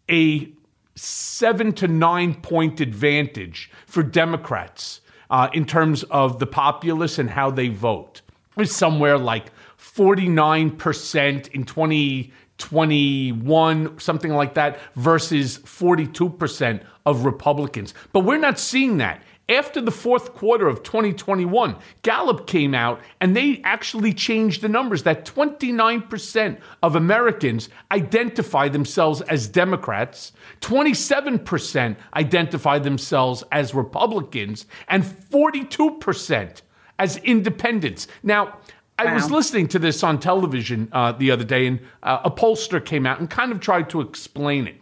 [0.09, 0.49] a
[0.95, 7.51] seven to nine point advantage for Democrats uh, in terms of the populace and how
[7.51, 8.21] they vote.
[8.55, 17.93] It's somewhere like 49% in 2021, something like that, versus 42% of Republicans.
[18.13, 19.21] But we're not seeing that.
[19.49, 25.01] After the fourth quarter of 2021, Gallup came out and they actually changed the numbers
[25.03, 36.61] that 29% of Americans identify themselves as Democrats, 27% identify themselves as Republicans, and 42%
[36.99, 38.07] as independents.
[38.21, 38.59] Now,
[38.99, 42.85] I was listening to this on television uh, the other day, and uh, a pollster
[42.85, 44.75] came out and kind of tried to explain it.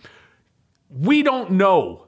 [0.90, 2.08] We don't know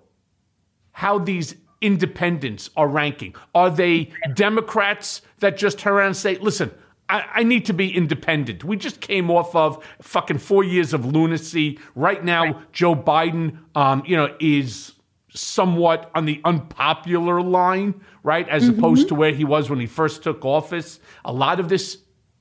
[0.91, 3.35] how these independents are ranking.
[3.55, 6.71] Are they Democrats that just turn around and say, listen,
[7.07, 8.63] I, I, need to be independent.
[8.63, 11.79] We just came off of fucking four years of lunacy.
[11.95, 12.71] Right now, right.
[12.71, 14.93] Joe Biden, um, you know, is
[15.33, 18.47] somewhat on the unpopular line, right?
[18.47, 18.77] As mm-hmm.
[18.77, 20.99] opposed to where he was when he first took office.
[21.25, 21.97] A lot of this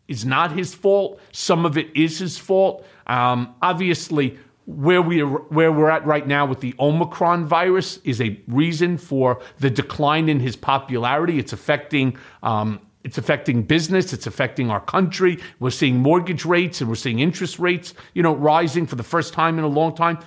[0.07, 1.21] is not his fault.
[1.33, 2.85] Some of it is his fault.
[3.07, 8.21] Um, obviously, where we are, where we're at right now with the Omicron virus is
[8.21, 11.39] a reason for the decline in his popularity.
[11.39, 12.19] It's affecting.
[12.43, 14.13] Um, it's affecting business.
[14.13, 15.39] It's affecting our country.
[15.61, 19.33] We're seeing mortgage rates and we're seeing interest rates, you know, rising for the first
[19.33, 20.19] time in a long time.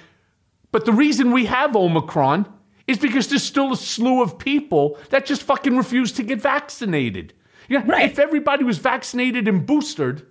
[0.71, 2.51] But the reason we have Omicron
[2.87, 7.33] is because there's still a slew of people that just fucking refuse to get vaccinated.
[7.69, 8.09] Yeah, right.
[8.09, 10.25] if everybody was vaccinated and boosted,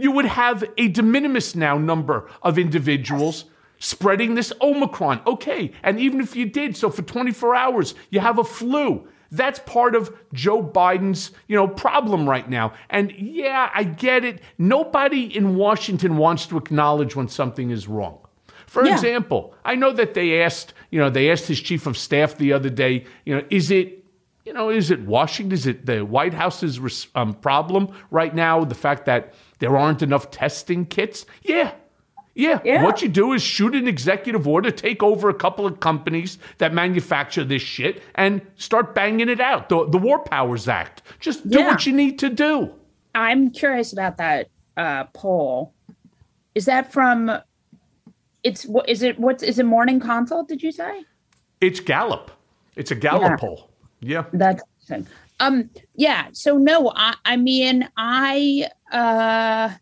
[0.00, 3.44] you would have a de minimis now number of individuals
[3.78, 5.20] spreading this Omicron.
[5.26, 9.06] Okay, and even if you did, so for 24 hours, you have a flu.
[9.32, 12.72] That's part of Joe Biden's, you know, problem right now.
[12.88, 14.40] And yeah, I get it.
[14.58, 18.18] Nobody in Washington wants to acknowledge when something is wrong.
[18.66, 18.92] For yeah.
[18.92, 22.52] example, I know that they asked, you know, they asked his chief of staff the
[22.52, 24.04] other day, you know, is it,
[24.44, 25.52] you know, is it Washington?
[25.52, 28.64] Is it the White House's um, problem right now?
[28.64, 31.24] The fact that there aren't enough testing kits?
[31.42, 31.72] Yeah,
[32.34, 32.60] yeah.
[32.64, 32.82] yeah.
[32.82, 36.72] What you do is shoot an executive order, take over a couple of companies that
[36.72, 39.68] manufacture this shit, and start banging it out.
[39.68, 41.02] The, the War Powers Act.
[41.20, 41.68] Just do yeah.
[41.68, 42.72] what you need to do.
[43.14, 45.74] I'm curious about that uh, poll.
[46.54, 47.30] Is that from
[48.42, 49.18] it's what is it?
[49.18, 49.66] What is it?
[49.66, 50.48] Morning Consult?
[50.48, 51.04] Did you say?
[51.60, 52.30] It's Gallup.
[52.76, 53.36] It's a Gallup yeah.
[53.36, 53.70] poll.
[54.00, 54.24] Yeah.
[54.32, 54.62] That's
[55.40, 55.70] um.
[55.94, 56.28] Yeah.
[56.32, 57.14] So no, I.
[57.24, 58.68] I mean, I.
[58.92, 59.74] uh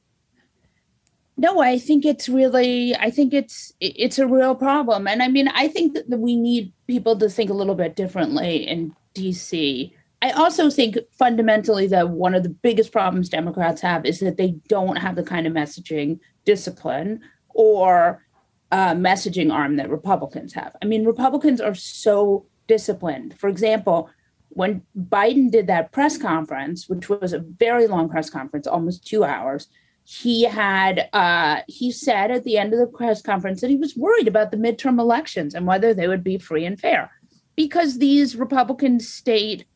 [1.40, 5.46] no, I think it's really, I think it's it's a real problem, and I mean,
[5.46, 9.92] I think that we need people to think a little bit differently in DC.
[10.20, 14.56] I also think fundamentally that one of the biggest problems Democrats have is that they
[14.66, 18.24] don't have the kind of messaging discipline or
[18.72, 20.74] uh, messaging arm that Republicans have.
[20.82, 23.38] I mean, Republicans are so disciplined.
[23.38, 24.11] For example,
[24.50, 29.24] when Biden did that press conference, which was a very long press conference, almost two
[29.24, 29.68] hours,
[30.04, 33.96] he had uh, he said at the end of the press conference that he was
[33.96, 37.11] worried about the midterm elections and whether they would be free and fair,
[37.56, 39.66] because these Republican state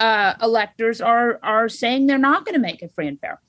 [0.00, 3.40] uh, electors are are saying they're not going to make it free and fair.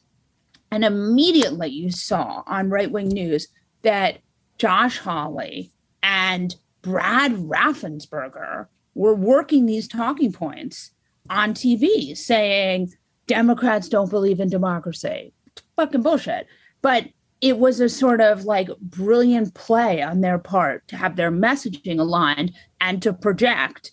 [0.71, 3.47] And immediately you saw on right wing news
[3.81, 4.19] that
[4.59, 5.71] Josh Hawley
[6.03, 10.91] and Brad Raffensperger were working these talking points
[11.29, 12.93] on TV saying
[13.27, 15.33] Democrats don't believe in democracy.
[15.75, 16.47] Fucking bullshit.
[16.81, 17.09] But
[17.41, 21.99] it was a sort of like brilliant play on their part to have their messaging
[21.99, 23.91] aligned and to project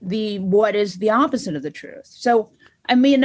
[0.00, 2.06] the what is the opposite of the truth.
[2.06, 2.50] So
[2.88, 3.24] I mean,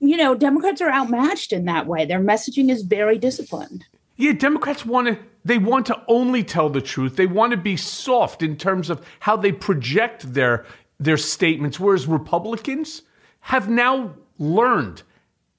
[0.00, 2.04] you know, Democrats are outmatched in that way.
[2.04, 3.84] Their messaging is very disciplined.
[4.16, 7.16] Yeah, Democrats want to they want to only tell the truth.
[7.16, 10.64] They want to be soft in terms of how they project their
[11.00, 13.02] their statements whereas Republicans
[13.40, 15.02] have now learned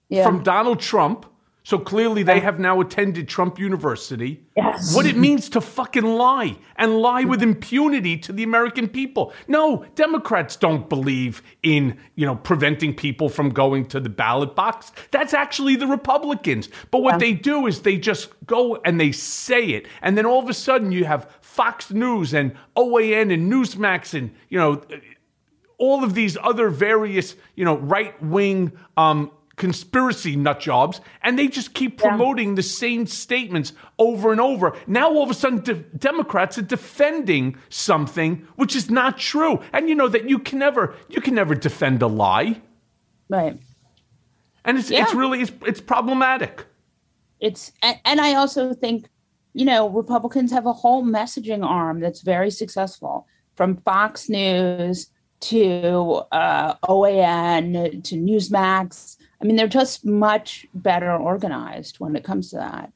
[0.10, 0.24] yeah.
[0.24, 1.26] from Donald Trump
[1.64, 4.44] so clearly they have now attended Trump University.
[4.58, 4.94] Yes.
[4.94, 9.32] What it means to fucking lie and lie with impunity to the American people.
[9.48, 14.92] No, Democrats don't believe in, you know, preventing people from going to the ballot box.
[15.12, 16.68] That's actually the Republicans.
[16.92, 17.20] But what yeah.
[17.20, 19.88] they do is they just go and they say it.
[20.02, 24.36] And then all of a sudden you have Fox News and OAN and Newsmax and,
[24.50, 24.82] you know,
[25.78, 31.48] all of these other various, you know, right wing um, conspiracy nut jobs, and they
[31.48, 32.56] just keep promoting yeah.
[32.56, 34.76] the same statements over and over.
[34.88, 39.90] Now, all of a sudden, de- Democrats are defending something which is not true, and
[39.90, 42.62] you know that you can never you can never defend a lie,
[43.30, 43.60] right?
[44.66, 45.04] And it's yeah.
[45.04, 46.66] it's really it's, it's problematic.
[47.40, 49.08] It's and I also think
[49.54, 55.10] you know Republicans have a whole messaging arm that's very successful, from Fox News
[55.44, 62.50] to uh, OAN to Newsmax I mean, they're just much better organized when it comes
[62.52, 62.94] to that.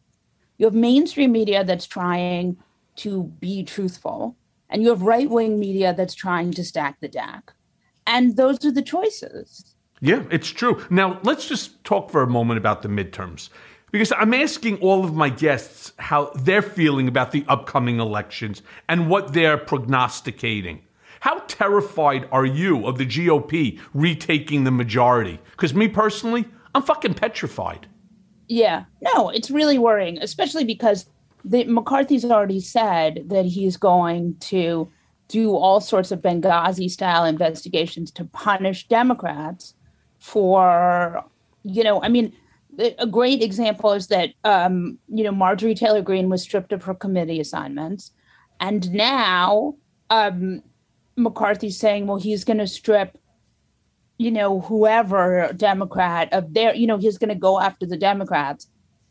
[0.58, 2.56] You have mainstream media that's trying
[2.98, 4.38] to be truthful,
[4.70, 7.52] and you have right wing media that's trying to stack the deck.
[8.08, 9.76] And those are the choices.
[10.00, 10.82] Yeah, it's true.
[10.90, 13.50] Now, let's just talk for a moment about the midterms.
[13.92, 19.10] Because I'm asking all of my guests how they're feeling about the upcoming elections and
[19.10, 20.82] what they're prognosticating.
[21.20, 25.40] How terrified are you of the GOP retaking the majority?
[25.52, 26.46] Because me personally,
[26.76, 27.88] I'm fucking petrified.
[28.48, 31.06] Yeah, no, it's really worrying, especially because
[31.44, 34.92] the, McCarthy's already said that he's going to
[35.28, 39.74] do all sorts of Benghazi style investigations to punish Democrats
[40.20, 41.24] for,
[41.64, 42.34] you know, I mean,
[43.00, 46.94] a great example is that, um, you know, Marjorie Taylor Greene was stripped of her
[46.94, 48.12] committee assignments.
[48.60, 49.76] And now
[50.10, 50.62] um,
[51.18, 53.18] McCarthy saying, well, he's going to strip,
[54.18, 58.68] you know, whoever Democrat of their, you know, he's going to go after the Democrats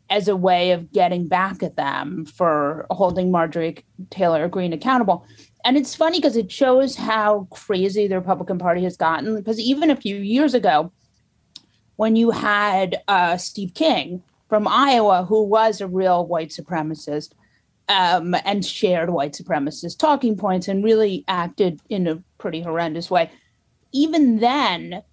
[0.09, 5.25] as a way of getting back at them for holding Marjorie Taylor Greene accountable.
[5.65, 9.35] And it's funny because it shows how crazy the Republican Party has gotten.
[9.35, 10.93] Because even a few years ago,
[11.97, 17.31] when you had uh, Steve King from Iowa, who was a real white supremacist,
[17.89, 23.31] um, and shared white supremacist talking points and really acted in a pretty horrendous way.
[23.91, 25.03] Even then,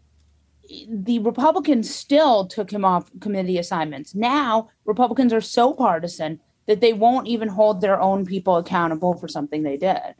[0.88, 4.14] the Republicans still took him off committee assignments.
[4.14, 9.28] Now, Republicans are so partisan that they won't even hold their own people accountable for
[9.28, 10.14] something they did.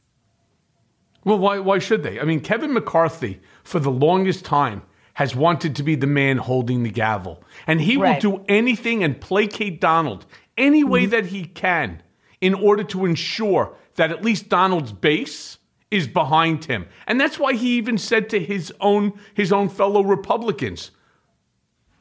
[1.25, 2.21] Well, why, why should they?
[2.21, 4.83] I mean, Kevin McCarthy, for the longest time,
[5.15, 7.43] has wanted to be the man holding the gavel.
[7.67, 8.23] And he right.
[8.23, 10.27] will do anything and placate Donald
[10.59, 11.11] any way mm-hmm.
[11.13, 12.03] that he can
[12.45, 15.57] in order to ensure that at least Donald's base
[15.91, 16.87] is behind him.
[17.07, 20.91] And that's why he even said to his own his own fellow Republicans,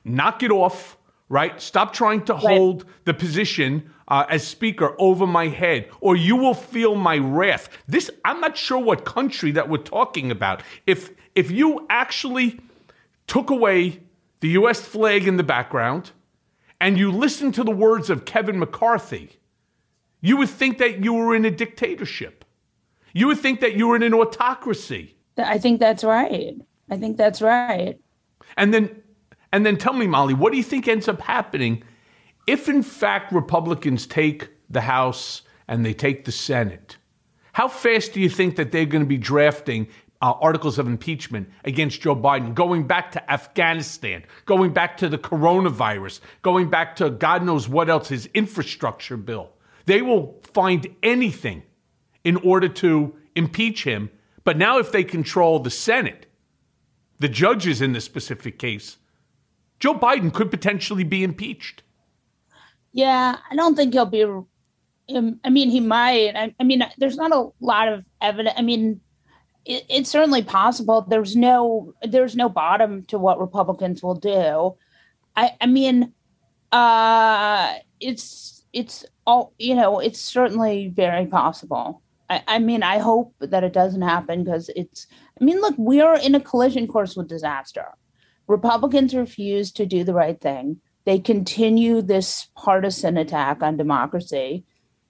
[0.04, 0.98] knock it off,
[1.30, 1.62] right?
[1.62, 2.44] Stop trying to right.
[2.44, 7.70] hold the position uh, as speaker over my head or you will feel my wrath.
[7.88, 10.62] This I'm not sure what country that we're talking about.
[10.86, 12.60] If if you actually
[13.28, 14.02] took away
[14.42, 16.12] the US flag in the background
[16.82, 19.40] and you listen to the words of Kevin McCarthy,
[20.24, 22.46] you would think that you were in a dictatorship.
[23.12, 25.18] You would think that you were in an autocracy.
[25.38, 26.56] I think that's right.
[26.90, 28.00] I think that's right.
[28.58, 29.04] And then
[29.52, 31.84] and then tell me, Molly, what do you think ends up happening
[32.48, 36.98] if in fact Republicans take the House and they take the Senate?
[37.52, 39.88] How fast do you think that they're going to be drafting
[40.22, 45.18] uh, articles of impeachment against Joe Biden, going back to Afghanistan, going back to the
[45.18, 49.53] coronavirus, going back to God knows what else, his infrastructure bill?
[49.86, 51.64] They will find anything
[52.24, 54.10] in order to impeach him.
[54.44, 56.26] But now, if they control the Senate,
[57.20, 58.98] the judges in this specific case,
[59.80, 61.84] Joe Biden could potentially be impeached.
[62.92, 64.24] Yeah, I don't think he'll be.
[64.24, 66.54] Um, I mean, he might.
[66.60, 68.56] I, mean, there's not a lot of evidence.
[68.58, 69.02] I mean,
[69.66, 71.02] it, it's certainly possible.
[71.02, 74.76] There's no there's no bottom to what Republicans will do.
[75.36, 76.14] I I mean,
[76.72, 82.02] uh, it's it's all you know it's certainly very possible.
[82.30, 85.08] I, I mean i hope that it doesn't happen because it's
[85.40, 87.88] i mean look we are in a collision course with disaster.
[88.48, 90.82] Republicans refuse to do the right thing.
[91.06, 94.66] They continue this partisan attack on democracy.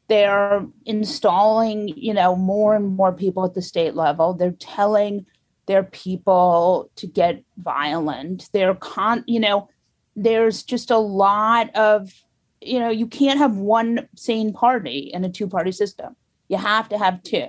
[0.07, 4.33] They're installing you know more and more people at the state level.
[4.33, 5.25] They're telling
[5.65, 8.49] their people to get violent.
[8.53, 9.69] They're con you know
[10.15, 12.11] there's just a lot of
[12.65, 16.15] you know, you can't have one sane party in a two party system.
[16.49, 17.47] You have to have two.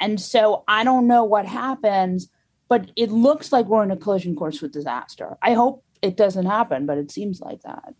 [0.00, 2.28] And so I don't know what happens,
[2.68, 5.36] but it looks like we're in a collision course with disaster.
[5.42, 7.94] I hope it doesn't happen, but it seems like that.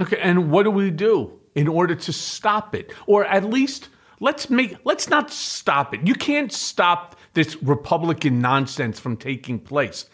[0.00, 2.92] Okay, and what do we do in order to stop it?
[3.06, 3.88] Or at least
[4.20, 6.06] let's make let's not stop it.
[6.06, 10.06] You can't stop this Republican nonsense from taking place.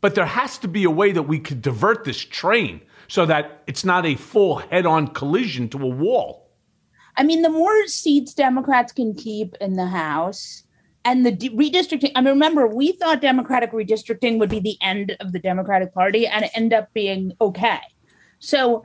[0.00, 3.62] But there has to be a way that we could divert this train so that
[3.66, 6.50] it's not a full head on collision to a wall.
[7.16, 10.64] I mean, the more seats Democrats can keep in the House
[11.04, 12.12] and the de- redistricting.
[12.14, 16.26] I mean, remember, we thought Democratic redistricting would be the end of the Democratic Party,
[16.26, 17.80] and ended up being okay.
[18.40, 18.84] So,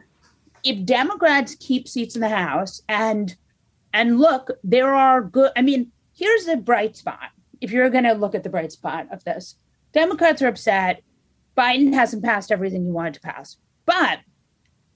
[0.63, 3.36] if Democrats keep seats in the House, and
[3.93, 5.51] and look, there are good.
[5.57, 7.32] I mean, here's a bright spot.
[7.59, 9.57] If you're going to look at the bright spot of this,
[9.91, 11.01] Democrats are upset.
[11.57, 13.57] Biden hasn't passed everything he wanted to pass,
[13.91, 14.19] but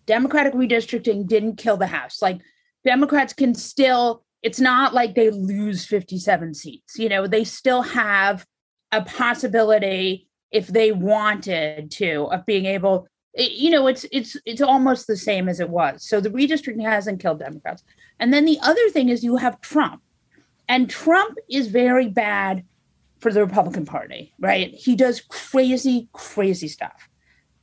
[0.06, 2.22] Democratic redistricting didn't kill the House.
[2.22, 2.40] Like
[2.86, 7.00] Democrats can still it's not like they lose 57 seats.
[7.00, 8.46] You know, they still have
[8.92, 15.08] a possibility if they wanted to of being able you know it's it's it's almost
[15.08, 16.08] the same as it was.
[16.08, 17.84] So the redistricting hasn't killed democrats.
[18.20, 20.02] And then the other thing is you have trump.
[20.70, 22.64] And trump is very bad
[23.20, 24.74] for the republican party right?
[24.74, 27.10] He does crazy crazy stuff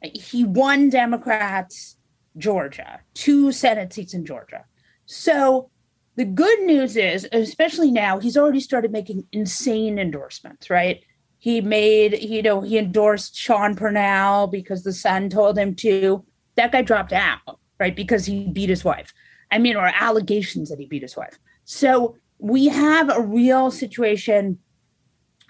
[0.03, 1.97] he won democrats
[2.37, 4.65] georgia two senate seats in georgia
[5.07, 5.71] so
[6.17, 11.03] the good news is, especially now, he's already started making insane endorsements, right?
[11.39, 16.25] He made, you know, he endorsed Sean Parnell because the son told him to.
[16.57, 17.97] That guy dropped out, right?
[17.97, 19.13] Because he beat his wife.
[19.51, 21.39] I mean, or allegations that he beat his wife.
[21.65, 24.59] So we have a real situation.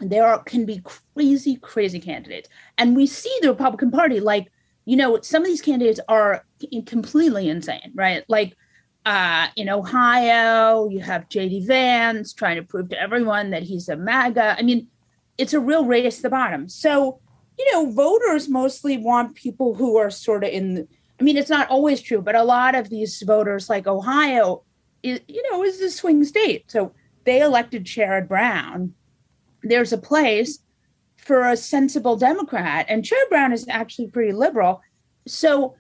[0.09, 0.83] There are, can be
[1.15, 2.49] crazy, crazy candidates.
[2.79, 4.51] And we see the Republican Party, like,
[4.85, 6.45] you know, some of these candidates are
[6.87, 8.25] completely insane, right?
[8.29, 8.57] Like,
[9.05, 13.97] uh, in Ohio, you have JD Vance trying to prove to everyone that he's a
[13.97, 14.57] MAGA.
[14.59, 14.89] I mean,
[15.39, 16.69] it's a real race to the bottom.
[16.69, 17.21] So,
[17.59, 20.87] you know, voters mostly want people who are sort of in.
[21.21, 24.65] I mean, it's not always true, but a lot of these voters, like Ohio,
[25.03, 26.71] is you know is a swing state.
[26.71, 26.93] So
[27.25, 28.95] they elected Sherrod Brown.
[29.63, 30.59] There's a place
[31.17, 34.81] for a sensible Democrat, and Sherrod Brown is actually pretty liberal.
[35.27, 35.77] So,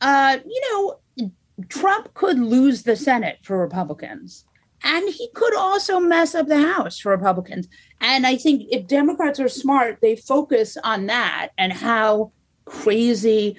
[0.00, 1.30] uh, you know,
[1.68, 4.44] Trump could lose the Senate for Republicans.
[4.84, 7.68] And he could also mess up the House for Republicans.
[8.00, 12.32] And I think if Democrats are smart, they focus on that and how
[12.64, 13.56] crazy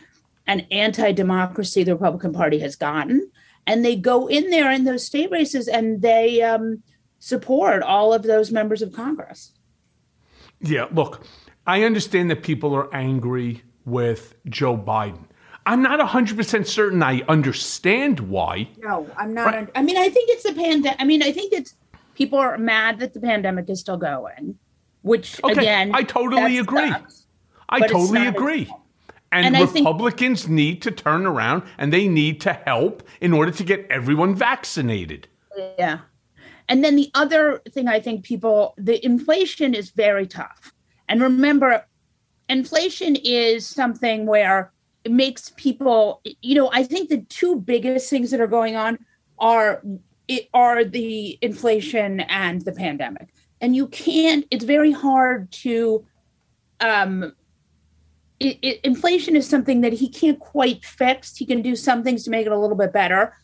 [0.48, 3.32] and anti democracy the Republican Party has gotten.
[3.66, 6.84] And they go in there in those state races and they um,
[7.20, 9.54] support all of those members of Congress.
[10.64, 11.24] Yeah, look,
[11.68, 15.26] I understand that people are angry with Joe Biden.
[15.66, 18.68] I'm not 100% certain I understand why.
[18.80, 19.46] No, I'm not.
[19.54, 19.70] Right.
[19.76, 20.98] I mean, I think it's the pandemic.
[21.00, 21.76] I mean, I think it's
[22.16, 24.58] people are mad that the pandemic is still going,
[25.04, 26.90] which okay, again, I totally agree.
[26.90, 27.28] Sucks,
[27.70, 28.70] I totally agree.
[29.32, 33.52] And, and Republicans think, need to turn around and they need to help in order
[33.52, 35.28] to get everyone vaccinated.
[35.80, 36.00] Yeah.
[36.70, 40.74] And then the other thing I think people, the inflation is very tough.
[41.10, 41.86] And remember,
[42.50, 44.72] inflation is something where
[45.04, 48.98] it makes people you know i think the two biggest things that are going on
[49.40, 49.82] are
[50.54, 53.34] are the inflation and the pandemic.
[53.62, 56.06] And you can't it's very hard to
[56.80, 57.34] um
[58.40, 61.38] it, it, inflation is something that he can't quite fix.
[61.38, 63.36] He can do some things to make it a little bit better.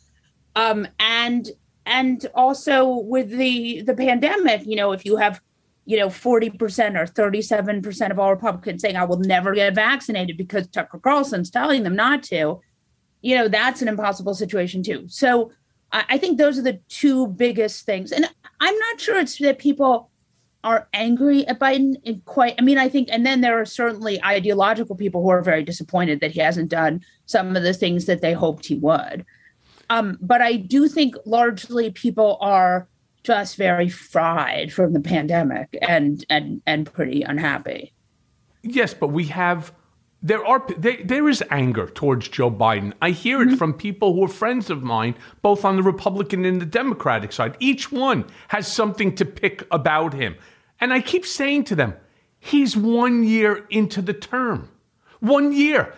[0.56, 1.50] Um and
[1.90, 5.42] and also with the the pandemic you know if you have
[5.90, 6.54] you know, 40%
[6.96, 11.82] or 37% of all Republicans saying, I will never get vaccinated because Tucker Carlson's telling
[11.82, 12.62] them not to,
[13.24, 15.06] you know, that's an impossible situation too.
[15.08, 15.52] So
[15.92, 18.12] I think those are the two biggest things.
[18.12, 18.30] And
[18.60, 20.12] I'm not sure it's that people
[20.64, 24.96] are angry at Biden quite, I mean, I think, and then there are certainly ideological
[24.96, 28.34] people who are very disappointed that he hasn't done some of the things that they
[28.34, 29.26] hoped he would.
[29.90, 32.88] Um, but I do think largely people are
[33.24, 37.94] just very fried from the pandemic and and and pretty unhappy.
[38.64, 39.74] Yes, but we have
[40.22, 42.94] there are there, there is anger towards Joe Biden.
[43.02, 43.58] I hear it mm-hmm.
[43.58, 47.56] from people who are friends of mine, both on the Republican and the Democratic side.
[47.60, 50.36] Each one has something to pick about him.
[50.82, 51.96] And I keep saying to them,
[52.40, 54.70] he's one year into the term.
[55.20, 55.94] One year.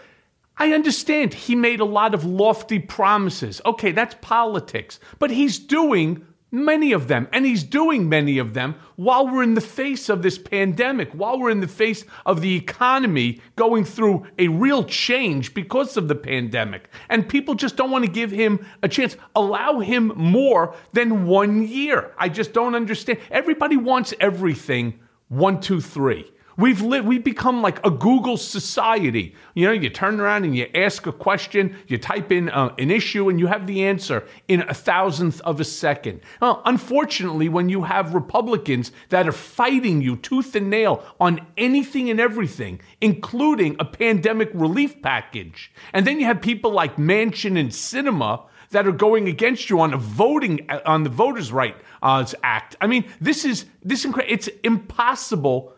[0.61, 3.61] I understand he made a lot of lofty promises.
[3.65, 4.99] Okay, that's politics.
[5.17, 9.53] But he's doing Many of them, and he's doing many of them while we're in
[9.53, 14.27] the face of this pandemic, while we're in the face of the economy going through
[14.37, 16.89] a real change because of the pandemic.
[17.07, 21.65] And people just don't want to give him a chance, allow him more than one
[21.65, 22.11] year.
[22.17, 23.19] I just don't understand.
[23.31, 24.99] Everybody wants everything
[25.29, 26.29] one, two, three.
[26.57, 29.35] We've we've become like a Google society.
[29.53, 32.91] You know, you turn around and you ask a question, you type in uh, an
[32.91, 36.21] issue, and you have the answer in a thousandth of a second.
[36.41, 42.09] Well, unfortunately, when you have Republicans that are fighting you tooth and nail on anything
[42.09, 47.69] and everything, including a pandemic relief package, and then you have people like Manchin and
[47.69, 52.75] Sinema that are going against you on voting on the Voters' Right uh, Act.
[52.81, 55.73] I mean, this is this incre- it's impossible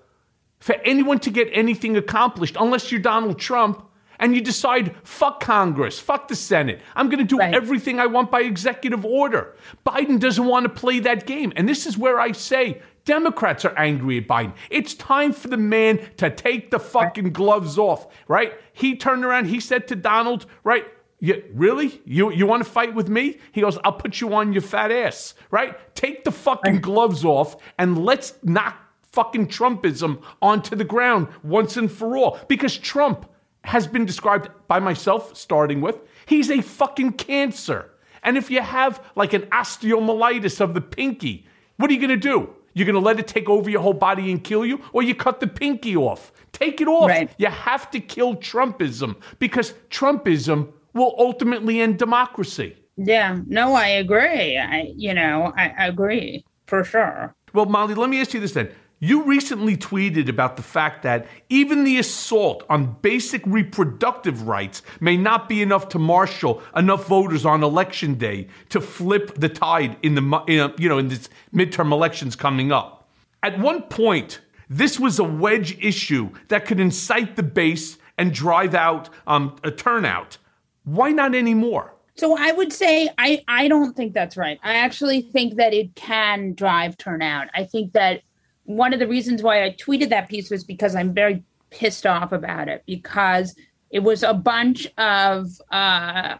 [0.64, 3.86] for anyone to get anything accomplished unless you're Donald Trump
[4.18, 6.80] and you decide, fuck Congress, fuck the Senate.
[6.96, 7.54] I'm going to do right.
[7.54, 9.58] everything I want by executive order.
[9.86, 11.52] Biden doesn't want to play that game.
[11.58, 14.54] And this is where I say Democrats are angry at Biden.
[14.70, 18.54] It's time for the man to take the fucking gloves off, right?
[18.72, 20.86] He turned around, he said to Donald, right?
[21.20, 22.02] You, really?
[22.06, 23.40] You you want to fight with me?
[23.52, 25.94] He goes, I'll put you on your fat ass, right?
[25.94, 28.78] Take the fucking gloves off and let's knock
[29.14, 32.40] fucking Trumpism onto the ground once and for all.
[32.48, 33.30] Because Trump
[33.64, 37.92] has been described by myself, starting with, he's a fucking cancer.
[38.24, 41.48] And if you have like an osteomyelitis of the pinky,
[41.78, 42.50] what are you going to do?
[42.74, 45.14] You're going to let it take over your whole body and kill you, or you
[45.14, 46.34] cut the pinky off.
[46.52, 47.08] Take it off.
[47.08, 47.30] Right.
[47.38, 52.76] You have to kill Trumpism because Trumpism will ultimately end democracy.
[52.98, 54.58] Yeah, no, I agree.
[54.58, 57.36] I, you know, I, I agree for sure.
[57.54, 58.70] Well, Molly, let me ask you this then.
[59.04, 65.18] You recently tweeted about the fact that even the assault on basic reproductive rights may
[65.18, 70.16] not be enough to marshal enough voters on election day to flip the tide in
[70.16, 73.10] the in, you know in this midterm elections coming up.
[73.44, 74.40] At one point,
[74.70, 79.72] this was a wedge issue that could incite the base and drive out um, a
[79.72, 80.38] turnout.
[80.86, 81.94] Why not anymore?
[82.16, 84.62] So I would say I I don't think that's right.
[84.64, 87.50] I actually think that it can drive turnout.
[87.54, 88.22] I think that
[88.66, 92.32] one of the reasons why I tweeted that piece was because I'm very pissed off
[92.32, 93.56] about it because
[93.90, 96.38] it was a bunch of uh,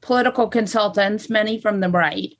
[0.00, 2.34] political consultants, many from the right,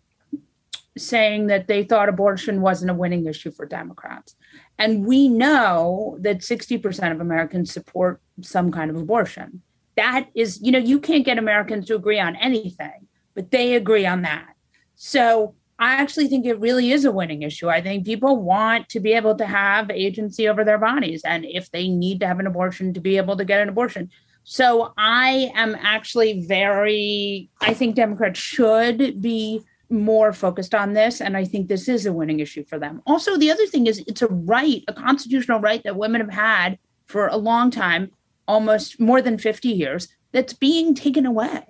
[0.98, 4.34] saying that they thought abortion wasn't a winning issue for Democrats.
[4.78, 9.62] And we know that 60% of Americans support some kind of abortion.
[9.96, 14.04] That is, you know, you can't get Americans to agree on anything, but they agree
[14.04, 14.54] on that.
[14.94, 17.68] So I actually think it really is a winning issue.
[17.68, 21.70] I think people want to be able to have agency over their bodies, and if
[21.70, 24.10] they need to have an abortion, to be able to get an abortion.
[24.44, 31.20] So I am actually very, I think Democrats should be more focused on this.
[31.20, 33.02] And I think this is a winning issue for them.
[33.06, 36.78] Also, the other thing is it's a right, a constitutional right that women have had
[37.06, 38.10] for a long time,
[38.48, 41.64] almost more than 50 years, that's being taken away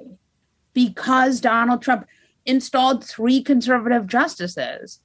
[0.73, 2.07] because Donald Trump
[2.47, 5.01] installed three conservative justices.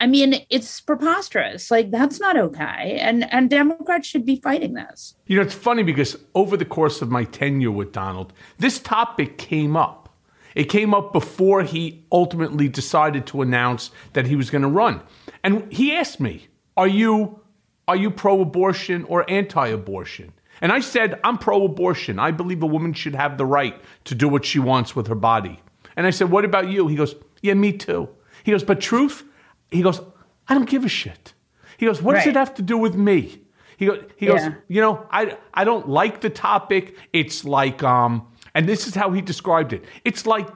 [0.00, 1.70] I mean, it's preposterous.
[1.70, 2.98] Like that's not okay.
[3.00, 5.14] And and Democrats should be fighting this.
[5.26, 9.38] You know, it's funny because over the course of my tenure with Donald, this topic
[9.38, 10.08] came up.
[10.54, 15.00] It came up before he ultimately decided to announce that he was going to run.
[15.42, 17.40] And he asked me, "Are you
[17.86, 22.18] are you pro-abortion or anti-abortion?" And I said, "I'm pro-abortion.
[22.18, 25.14] I believe a woman should have the right to do what she wants with her
[25.14, 25.60] body."
[25.96, 26.88] And I said, What about you?
[26.88, 28.08] He goes, Yeah, me too.
[28.44, 29.24] He goes, But truth?
[29.70, 30.00] He goes,
[30.48, 31.34] I don't give a shit.
[31.78, 32.20] He goes, What right.
[32.20, 33.40] does it have to do with me?
[33.76, 34.32] He, go, he yeah.
[34.32, 36.96] goes, You know, I, I don't like the topic.
[37.12, 40.48] It's like, um, and this is how he described it it's like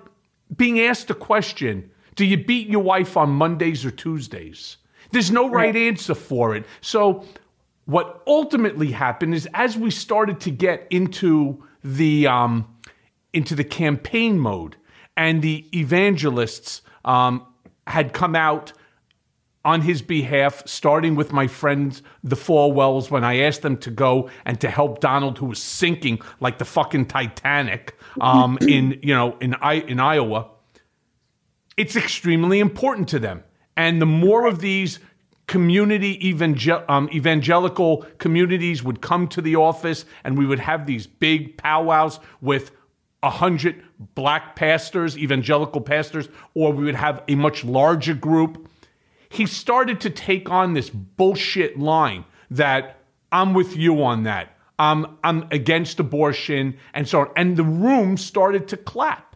[0.57, 4.78] being asked a question Do you beat your wife on Mondays or Tuesdays?
[5.11, 6.64] There's no right, right answer for it.
[6.80, 7.24] So,
[7.86, 12.76] what ultimately happened is as we started to get into the um,
[13.32, 14.76] into the campaign mode,
[15.18, 17.44] and the evangelists um,
[17.86, 18.72] had come out
[19.64, 24.30] on his behalf, starting with my friends, the Falwells, when I asked them to go
[24.46, 29.36] and to help Donald, who was sinking like the fucking Titanic um, in, you know,
[29.40, 30.48] in, I- in Iowa.
[31.76, 33.42] It's extremely important to them.
[33.76, 35.00] And the more of these
[35.48, 41.06] community evangel- um, evangelical communities would come to the office and we would have these
[41.06, 42.70] big powwows with
[43.22, 43.82] a hundred
[44.14, 48.68] black pastors, evangelical pastors, or we would have a much larger group.
[49.28, 54.57] He started to take on this bullshit line that I'm with you on that.
[54.78, 57.30] I'm, I'm against abortion and so on.
[57.36, 59.27] And the room started to clap.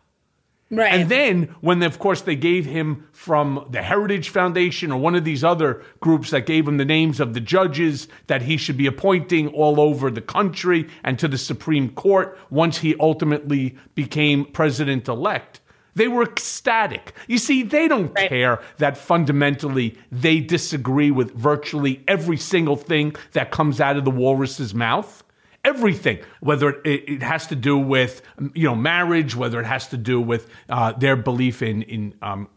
[0.73, 0.95] Right.
[0.95, 5.23] And then when, of course, they gave him from the Heritage Foundation or one of
[5.23, 8.87] these other groups that gave him the names of the judges that he should be
[8.87, 15.09] appointing all over the country and to the Supreme Court once he ultimately became president
[15.09, 15.61] elect,
[15.95, 17.13] they were ecstatic.
[17.29, 18.31] You see, they don't right.
[18.31, 24.11] care that fundamentally they disagree with virtually every single thing that comes out of the
[24.11, 25.23] walrus's mouth
[25.65, 28.23] everything, whether it, it, has to do with
[28.55, 32.49] you know marriage, whether it has to do with uh, their belief in in um,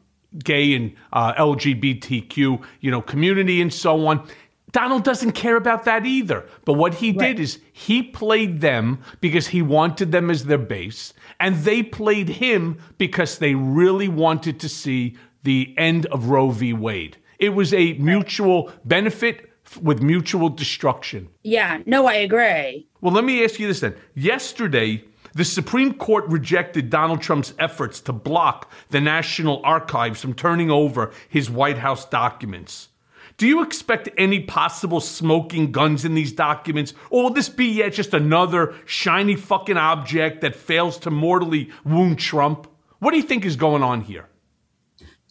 [0.44, 4.28] gay and uh, LGBTQ you know community and so on.
[4.72, 6.44] Donald doesn't care about that either.
[6.66, 7.28] But what he right.
[7.28, 12.28] did is he played them because he wanted them as their base, and they played
[12.28, 16.74] him because they really wanted to see the end of Roe v.
[16.74, 17.18] Wade.
[17.40, 19.50] It was a mutual benefit
[19.82, 21.30] with mutual destruction.
[21.44, 22.88] Yeah, no, I agree.
[23.02, 23.96] Well, let me ask you this then.
[24.14, 25.04] Yesterday,
[25.34, 31.12] the Supreme Court rejected Donald Trump's efforts to block the National Archives from turning over
[31.28, 32.90] his White House documents.
[33.38, 36.94] Do you expect any possible smoking guns in these documents?
[37.10, 42.18] Or will this be yet just another shiny fucking object that fails to mortally wound
[42.18, 42.68] Trump?
[43.00, 44.30] What do you think is going on here?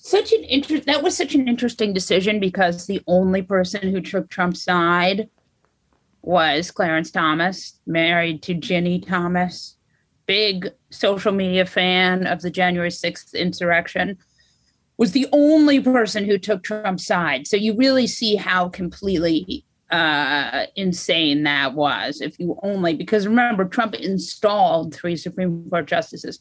[0.06, 4.28] Such an inter- that was such an interesting decision because the only person who took
[4.28, 5.30] Trump's side
[6.20, 9.78] was Clarence Thomas, married to Ginni Thomas,
[10.26, 14.18] big social media fan of the January 6th insurrection
[14.98, 17.46] was the only person who took Trump's side.
[17.46, 22.20] So you really see how completely uh, insane that was.
[22.20, 26.38] If you only, because remember, Trump installed three Supreme Court justices.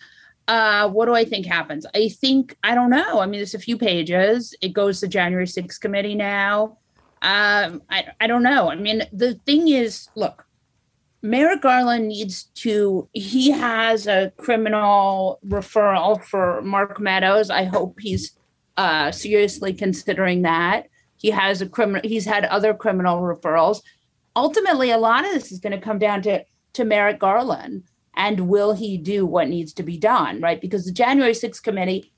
[0.47, 1.85] Uh, what do I think happens?
[1.95, 3.19] I think, I don't know.
[3.19, 4.53] I mean, it's a few pages.
[4.61, 6.77] It goes to January 6th committee now.
[7.21, 8.69] Um, I, I don't know.
[8.69, 10.45] I mean, the thing is, look,
[11.21, 17.49] Merrick Garland needs to, he has a criminal referral for Mark Meadows.
[17.49, 18.37] I hope he's
[18.75, 20.87] uh, seriously considering that.
[21.15, 22.01] He has a criminal.
[22.03, 23.81] He's had other criminal referrals.
[24.35, 27.83] Ultimately, a lot of this is going to come down to to Merrick Garland
[28.15, 30.61] and will he do what needs to be done, right?
[30.61, 32.11] Because the January 6th committee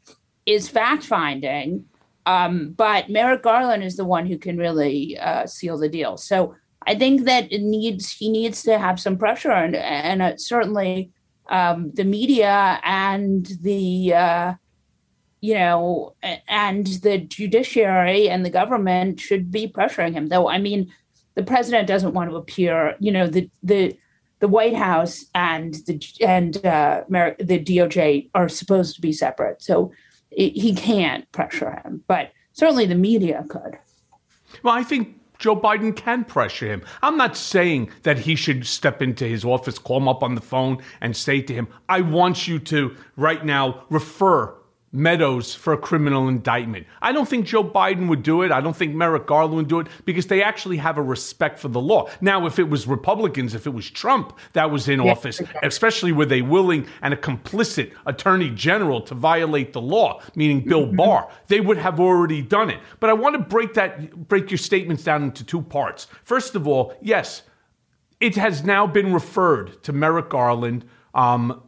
[0.45, 1.85] is fact finding,
[2.25, 6.17] um, but Merrick Garland is the one who can really uh, seal the deal.
[6.17, 6.55] So
[6.87, 11.11] I think that it needs he needs to have some pressure, and and uh, certainly
[11.49, 14.53] um, the media and the uh,
[15.41, 16.15] you know,
[16.47, 20.27] and the judiciary and the government should be pressuring him.
[20.27, 20.91] Though, I mean,
[21.35, 22.95] the president doesn't want to appear.
[22.99, 23.97] You know, the the
[24.39, 29.91] the White House and the and uh, the DOJ are supposed to be separate, so
[30.31, 32.03] it, he can't pressure him.
[32.07, 33.77] But certainly, the media could.
[34.63, 36.81] Well, I think Joe Biden can pressure him.
[37.01, 40.41] I'm not saying that he should step into his office, call him up on the
[40.41, 44.53] phone, and say to him, I want you to right now refer
[44.95, 46.87] Meadows for a criminal indictment.
[47.01, 48.51] I don't think Joe Biden would do it.
[48.51, 51.67] I don't think Merrick Garland would do it because they actually have a respect for
[51.67, 52.07] the law.
[52.21, 56.31] Now, if it was Republicans, if it was Trump that was in office, especially with
[56.31, 60.95] a willing and a complicit attorney general to violate the law, meaning Bill mm-hmm.
[60.95, 62.79] Barr, they would have already done it.
[62.99, 66.07] But I want to break that break your statements down into two parts.
[66.23, 67.41] First of all, yes,
[68.19, 70.85] it has now been referred to Merrick Garland.
[71.13, 71.61] Um,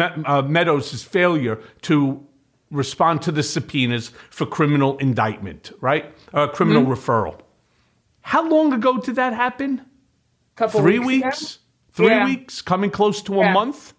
[0.00, 2.26] uh, Meadows' failure to
[2.70, 6.14] respond to the subpoenas for criminal indictment, right?
[6.32, 6.92] Uh, criminal mm-hmm.
[6.92, 7.40] referral.
[8.20, 9.82] How long ago did that happen?
[10.56, 11.24] Couple Three weeks.
[11.24, 11.58] weeks?
[11.92, 12.24] Three yeah.
[12.24, 12.62] weeks?
[12.62, 13.50] Coming close to yeah.
[13.50, 13.94] a month?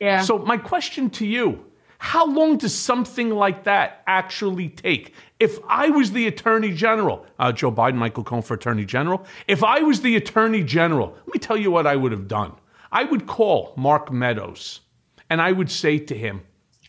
[0.00, 0.22] Yeah.
[0.22, 1.64] So, my question to you
[1.98, 5.12] how long does something like that actually take?
[5.40, 9.64] If I was the Attorney General, uh, Joe Biden, Michael Cohen for Attorney General, if
[9.64, 12.52] I was the Attorney General, let me tell you what I would have done.
[12.92, 14.80] I would call Mark Meadows
[15.28, 16.42] and I would say to him,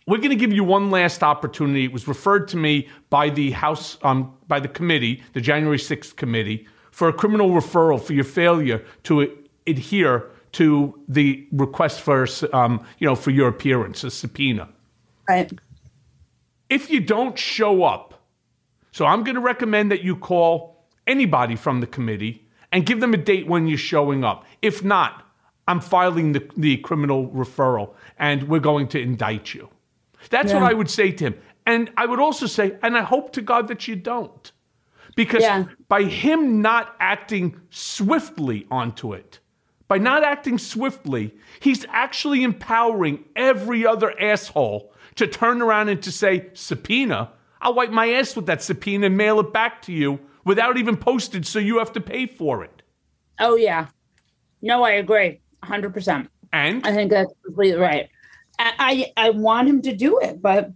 [0.09, 1.85] we're going to give you one last opportunity.
[1.85, 6.15] It was referred to me by the House, um, by the committee, the January 6th
[6.15, 9.37] committee, for a criminal referral for your failure to
[9.67, 14.67] adhere to the request for, um, you know, for your appearance, a subpoena.
[15.29, 15.51] Right.
[16.71, 18.19] If you don't show up,
[18.91, 23.13] so I'm going to recommend that you call anybody from the committee and give them
[23.13, 24.43] a date when you're showing up.
[24.63, 25.23] If not,
[25.67, 29.69] I'm filing the, the criminal referral and we're going to indict you.
[30.29, 30.61] That's yeah.
[30.61, 31.35] what I would say to him.
[31.65, 34.51] And I would also say, and I hope to God that you don't.
[35.15, 35.65] Because yeah.
[35.87, 39.39] by him not acting swiftly onto it,
[39.87, 46.11] by not acting swiftly, he's actually empowering every other asshole to turn around and to
[46.11, 50.19] say, subpoena, I'll wipe my ass with that subpoena and mail it back to you
[50.45, 52.81] without even postage, so you have to pay for it.
[53.39, 53.87] Oh, yeah.
[54.61, 55.41] No, I agree.
[55.63, 56.27] 100%.
[56.53, 56.85] And?
[56.85, 58.09] I think that's completely right.
[58.59, 60.71] I I want him to do it, but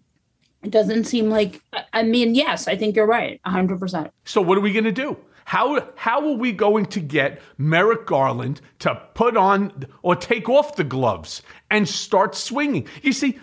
[0.64, 1.62] it doesn't seem like.
[1.92, 3.80] I mean, yes, I think you're right, 100.
[3.80, 5.18] percent So what are we going to do?
[5.46, 10.76] How how are we going to get Merrick Garland to put on or take off
[10.76, 12.88] the gloves and start swinging?
[13.02, 13.40] You see,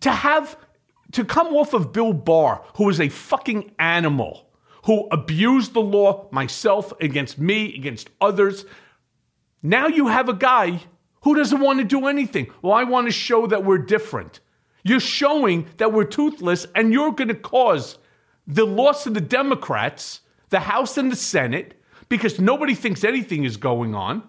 [0.00, 0.56] to have
[1.12, 4.48] to come off of Bill Barr, who is a fucking animal,
[4.86, 8.64] who abused the law, myself against me, against others.
[9.62, 10.82] Now you have a guy
[11.24, 12.50] who doesn't want to do anything?
[12.62, 14.40] Well, I want to show that we're different.
[14.82, 17.98] You're showing that we're toothless, and you're going to cause
[18.46, 20.20] the loss of the Democrats,
[20.50, 24.22] the House and the Senate, because nobody thinks anything is going on.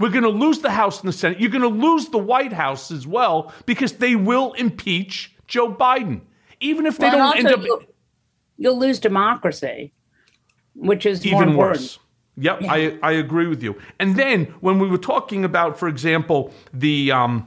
[0.00, 1.40] We're going to lose the House and the Senate.
[1.40, 6.22] You're going to lose the White House as well because they will impeach Joe Biden.
[6.58, 7.82] Even if they Well, don't end up you'll,
[8.56, 9.92] you'll lose democracy,
[10.74, 12.00] which is more even worse.
[12.36, 13.80] Yep, I, I agree with you.
[14.00, 17.46] And then when we were talking about, for example, the um,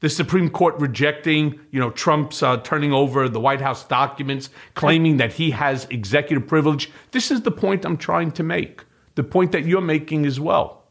[0.00, 5.16] the Supreme Court rejecting, you know, Trump's uh, turning over the White House documents, claiming
[5.16, 6.90] that he has executive privilege.
[7.12, 8.84] This is the point I'm trying to make.
[9.14, 10.84] The point that you're making as well.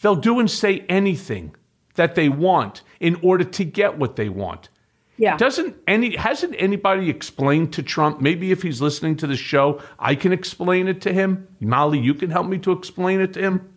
[0.00, 1.54] They'll do and say anything
[1.94, 4.68] that they want in order to get what they want.
[5.18, 5.36] Yeah.
[5.36, 8.20] Doesn't any hasn't anybody explained to Trump?
[8.20, 11.48] Maybe if he's listening to the show, I can explain it to him.
[11.60, 13.68] Molly, you can help me to explain it to him.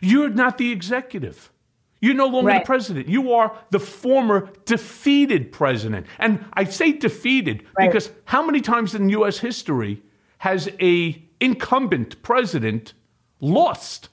[0.00, 1.52] You're not the executive.
[2.00, 2.62] You're no longer Right.
[2.62, 3.08] the president.
[3.08, 6.06] You are the former defeated president.
[6.18, 10.02] And I say defeated because how many times in US history
[10.38, 12.94] has a incumbent president
[13.40, 14.08] lost?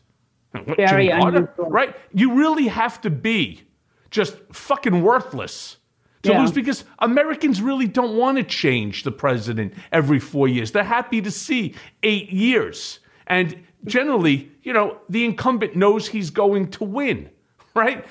[0.53, 1.53] Very Carter?
[1.57, 1.95] Right?
[2.13, 3.63] You really have to be
[4.11, 5.77] just fucking worthless
[6.23, 6.41] to Yeah.
[6.41, 10.71] lose because Americans really don't want to change the president every four years.
[10.71, 12.99] They're happy to see eight years.
[13.27, 13.55] And
[13.85, 17.29] generally, you know, the incumbent knows he's going to win,
[17.75, 18.05] right?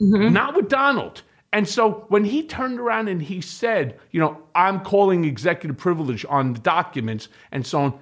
[0.00, 0.32] Mm-hmm.
[0.32, 1.22] Not with Donald.
[1.52, 6.24] And so when he turned around and he said, you know, I'm calling executive privilege
[6.28, 7.98] on the documents and so on,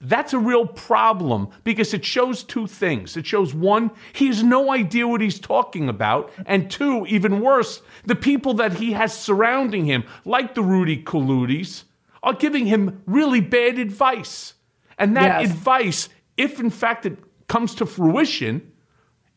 [0.00, 3.16] that's a real problem because it shows two things.
[3.16, 6.32] It shows one, he has no idea what he's talking about.
[6.46, 11.84] And two, even worse, the people that he has surrounding him, like the Rudy Kaludis,
[12.22, 14.54] are giving him really bad advice.
[14.98, 15.50] And that Yes.
[15.50, 18.72] advice, if in fact it comes to fruition,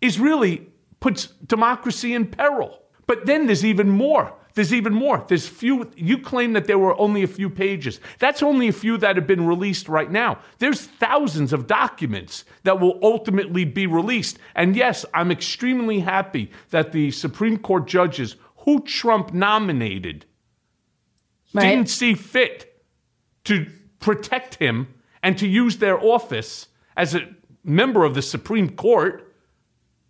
[0.02, 0.68] is really
[1.00, 2.80] puts democracy in peril.
[3.08, 4.34] But then there's even more.
[4.56, 5.26] There's even more.
[5.28, 5.90] There's few.
[5.96, 8.00] You claim that there were only a few pages.
[8.20, 10.40] That's only a few that have been released right now.
[10.60, 14.38] There's thousands of documents that will ultimately be released.
[14.54, 20.26] And yes, I'm extremely happy that the Supreme Court judges who Trump nominated
[21.54, 22.84] didn't see fit
[23.46, 23.68] to
[24.00, 24.94] protect him
[25.24, 27.28] and to use their office as a
[27.64, 29.34] member of the Supreme Court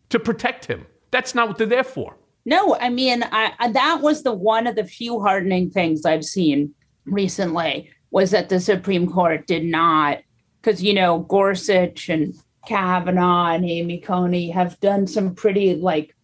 [0.09, 0.85] to protect him.
[1.11, 2.17] That's not what they're there for.
[2.45, 6.73] No, I mean, I, that was the one of the few hardening things I've seen
[7.05, 10.19] recently was that the Supreme Court did not,
[10.61, 12.35] because you know Gorsuch and
[12.67, 16.15] Kavanaugh and Amy Coney have done some pretty like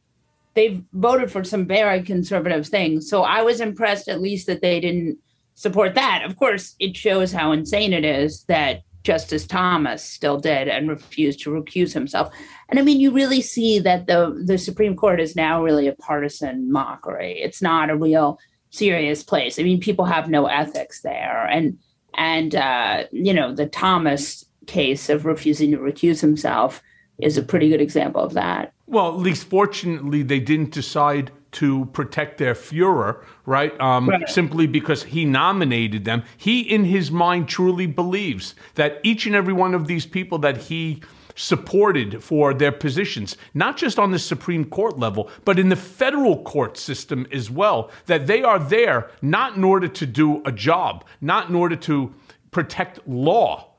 [0.55, 3.09] they've voted for some very conservative things.
[3.09, 5.17] So I was impressed at least that they didn't
[5.55, 6.23] support that.
[6.25, 11.41] Of course, it shows how insane it is that Justice Thomas still did and refused
[11.41, 12.33] to recuse himself.
[12.67, 15.95] And I mean, you really see that the the Supreme Court is now really a
[15.95, 17.39] partisan mockery.
[17.41, 18.39] It's not a real
[18.71, 19.57] serious place.
[19.59, 21.77] I mean, people have no ethics there, and
[22.15, 26.81] and uh, you know the Thomas case of refusing to recuse himself
[27.19, 28.73] is a pretty good example of that.
[28.85, 33.79] Well, at least fortunately, they didn't decide to protect their Fuhrer, right?
[33.79, 34.29] Um, Right.
[34.29, 36.23] Simply because he nominated them.
[36.37, 40.57] He, in his mind, truly believes that each and every one of these people that
[40.57, 41.01] he
[41.35, 46.43] supported for their positions, not just on the Supreme Court level, but in the federal
[46.43, 51.05] court system as well, that they are there not in order to do a job,
[51.21, 52.13] not in order to
[52.51, 53.71] protect law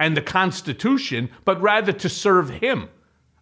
[0.00, 2.88] and the Constitution, but rather to serve him.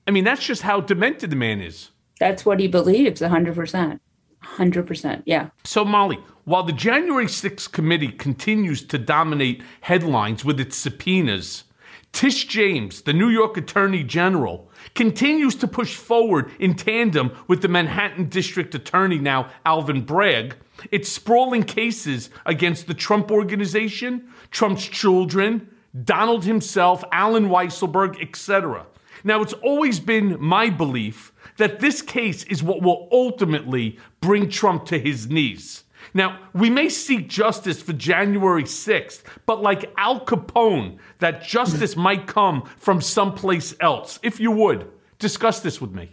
[0.09, 1.91] I mean, that's just how demented the man is.
[2.19, 4.01] That's what he believes, hundred percent,
[4.41, 5.23] hundred percent.
[5.27, 5.51] Yeah.
[5.65, 11.65] So, Molly, while the January 6th committee continues to dominate headlines with its subpoenas,
[12.13, 17.69] Tish James, the New York Attorney General, continues to push forward in tandem with the
[17.69, 20.57] Manhattan District Attorney now, Alvin Bragg,
[20.91, 25.69] its sprawling cases against the Trump Organization, Trump's children,
[26.05, 28.87] Donald himself, Allen Weisselberg, etc.
[29.27, 34.85] Now, it's always been my belief that this case is what will ultimately bring Trump
[34.87, 35.83] to his knees.
[36.15, 42.29] Now, we may seek justice for January 6th, but like Al Capone, that justice might
[42.29, 44.21] come from someplace else.
[44.23, 46.13] If you would, discuss this with me.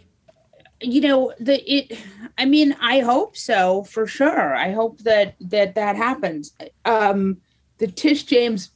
[0.80, 1.96] you know the it
[2.36, 6.52] i mean i hope so for sure i hope that that that happens
[6.84, 7.38] um
[7.78, 8.70] the tish james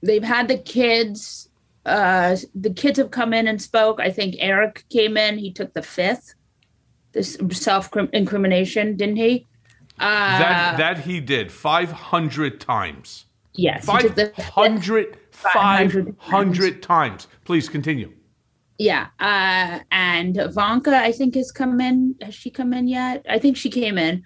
[0.00, 1.49] they've had the kids
[1.86, 5.72] uh the kids have come in and spoke i think eric came in he took
[5.72, 6.34] the fifth
[7.12, 9.46] this self incrimination didn't he
[9.98, 13.26] uh that, that he did 500 times.
[13.54, 14.36] yes he took
[15.40, 17.26] 500, 500 times.
[17.44, 18.12] Please continue.
[18.78, 19.08] Yeah.
[19.18, 22.14] Uh, and Ivanka, I think, has come in.
[22.20, 23.24] Has she come in yet?
[23.28, 24.22] I think she came in.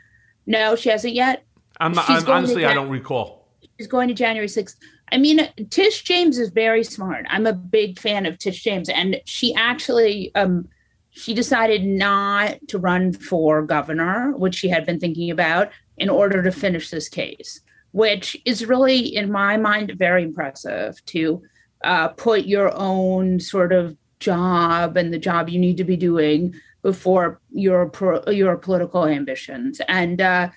[0.46, 1.44] No, she hasn't yet.
[1.80, 3.48] I'm not, I'm, honestly, I don't recall.
[3.78, 4.76] She's going to January 6th.
[5.14, 7.24] I mean, Tish James is very smart.
[7.30, 10.68] I'm a big fan of Tish James, and she actually um,
[11.10, 16.42] she decided not to run for governor, which she had been thinking about, in order
[16.42, 17.60] to finish this case,
[17.92, 21.40] which is really, in my mind, very impressive to
[21.84, 26.52] uh, put your own sort of job and the job you need to be doing
[26.82, 27.88] before your
[28.26, 29.80] your political ambitions.
[29.86, 30.48] And uh,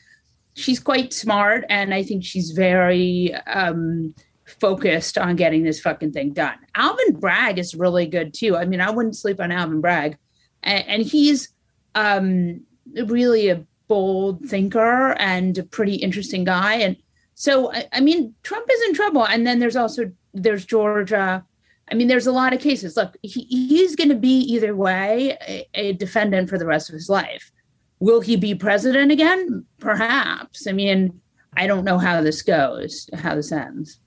[0.56, 4.16] she's quite smart, and I think she's very um,
[4.48, 6.58] focused on getting this fucking thing done.
[6.76, 8.56] Alvin Bragg is really good too.
[8.56, 10.18] I mean, I wouldn't sleep on Alvin Bragg,
[10.64, 11.50] and, and he's
[11.96, 12.62] um,
[13.06, 16.76] really a bold thinker and a pretty interesting guy.
[16.76, 16.98] And
[17.36, 19.26] so, I, I mean, Trump is in trouble.
[19.26, 21.46] And then there's also there's Georgia
[21.92, 22.98] I mean, there's a lot of cases.
[22.98, 26.94] Look, he, he's going to be either way a, a, defendant for the rest of
[26.94, 27.52] his life.
[28.00, 29.66] Will he be president again?
[29.80, 30.68] Perhaps.
[30.68, 31.22] I mean,
[31.56, 34.00] I don't know how this goes, how this ends.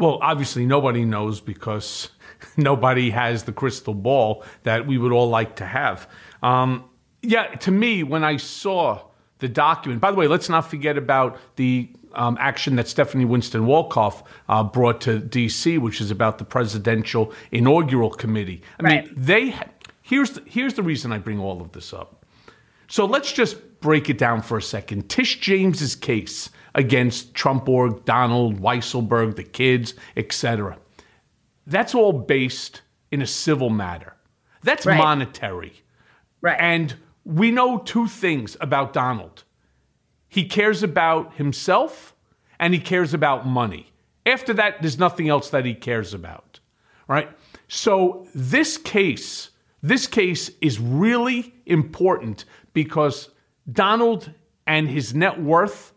[0.00, 2.08] Well, obviously, nobody knows because
[2.56, 6.08] nobody has the crystal ball that we would all like to have.
[6.42, 6.84] Um,
[7.22, 9.02] yeah, to me, when I saw
[9.38, 13.62] the document, by the way, let's not forget about the um, action that Stephanie Winston
[13.62, 18.62] Wolkoff uh, brought to D.C., which is about the presidential inaugural committee.
[18.80, 19.04] I right.
[19.04, 19.54] mean, they
[20.02, 22.24] here's the, here's the reason I bring all of this up.
[22.88, 25.08] So let's just break it down for a second.
[25.08, 30.78] Tish James's case against Trumporg, Donald Weisselberg, the kids, etc.
[31.66, 34.14] That's all based in a civil matter.
[34.62, 34.98] That's right.
[34.98, 35.82] monetary.
[36.40, 36.56] Right.
[36.58, 36.94] And
[37.24, 39.44] we know two things about Donald.
[40.28, 42.14] He cares about himself
[42.58, 43.92] and he cares about money.
[44.26, 46.60] After that, there's nothing else that he cares about,
[47.08, 47.28] right?
[47.68, 49.50] So this case,
[49.82, 53.30] this case is really important because
[53.70, 54.32] Donald
[54.66, 55.92] and his net worth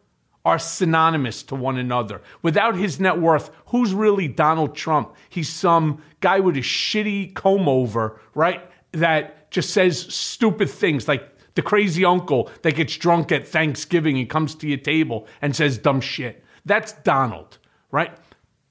[0.45, 2.21] are synonymous to one another.
[2.41, 5.15] Without his net worth, who's really Donald Trump?
[5.29, 8.61] He's some guy with a shitty comb over, right?
[8.91, 14.29] That just says stupid things like the crazy uncle that gets drunk at Thanksgiving and
[14.29, 16.43] comes to your table and says dumb shit.
[16.65, 17.59] That's Donald,
[17.91, 18.11] right?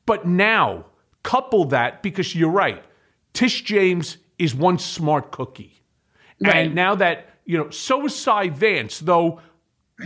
[0.04, 0.86] But now,
[1.22, 2.82] couple that because you're right.
[3.32, 5.82] Tish James is one smart cookie.
[6.40, 6.66] Right.
[6.66, 9.40] And now that, you know, so is Cy Vance, though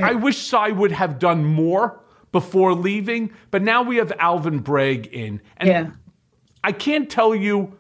[0.03, 2.01] I wish Cy would have done more
[2.33, 5.41] before leaving, but now we have Alvin Bragg in.
[5.57, 5.91] And yeah.
[6.63, 7.79] I can't tell you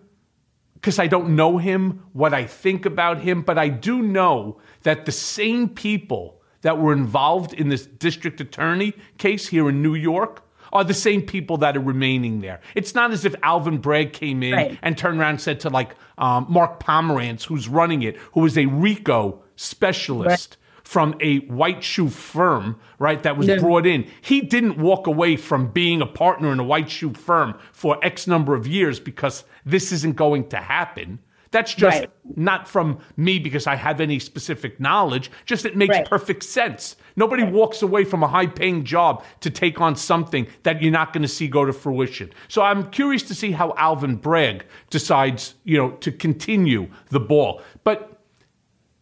[0.74, 5.04] because I don't know him, what I think about him, but I do know that
[5.04, 10.44] the same people that were involved in this district attorney case here in New York
[10.72, 12.60] are the same people that are remaining there.
[12.74, 14.78] It's not as if Alvin Bragg came in right.
[14.82, 18.56] and turned around and said to like um, Mark Pomerantz, who's running it, who is
[18.56, 20.56] a RICO specialist.
[20.56, 23.58] Right from a white shoe firm, right, that was yeah.
[23.58, 24.08] brought in.
[24.20, 28.28] He didn't walk away from being a partner in a white shoe firm for X
[28.28, 31.18] number of years because this isn't going to happen.
[31.50, 32.10] That's just right.
[32.36, 36.08] not from me because I have any specific knowledge, just it makes right.
[36.08, 36.94] perfect sense.
[37.16, 37.52] Nobody right.
[37.52, 41.22] walks away from a high paying job to take on something that you're not going
[41.22, 42.32] to see go to fruition.
[42.46, 47.60] So I'm curious to see how Alvin Bragg decides, you know, to continue the ball.
[47.82, 48.16] But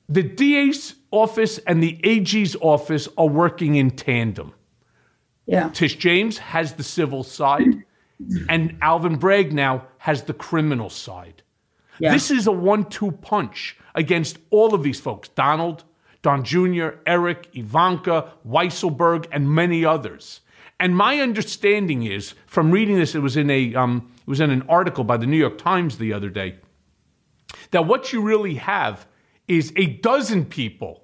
[0.09, 4.53] the DA's office and the AG's office are working in tandem.
[5.47, 5.71] Yeah.
[5.71, 7.85] Tish James has the civil side,
[8.49, 11.43] and Alvin Bragg now has the criminal side.
[11.99, 12.13] Yeah.
[12.13, 15.85] This is a one two punch against all of these folks Donald,
[16.23, 20.41] Don Jr., Eric, Ivanka, Weisselberg, and many others.
[20.81, 24.51] And my understanding is from reading this, it was in a um, it was in
[24.51, 26.57] an article by the New York Times the other day,
[27.71, 29.07] that what you really have
[29.47, 31.04] is a dozen people,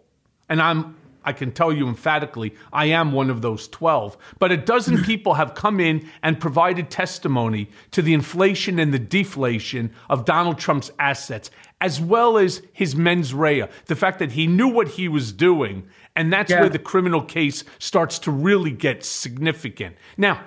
[0.51, 4.17] and I'm I can tell you emphatically, I am one of those 12.
[4.39, 8.99] But a dozen people have come in and provided testimony to the inflation and the
[8.99, 14.47] deflation of Donald Trump's assets, as well as his mens rea, the fact that he
[14.47, 15.89] knew what he was doing.
[16.17, 16.61] And that's yeah.
[16.61, 19.97] where the criminal case starts to really get significant.
[20.17, 20.43] Now,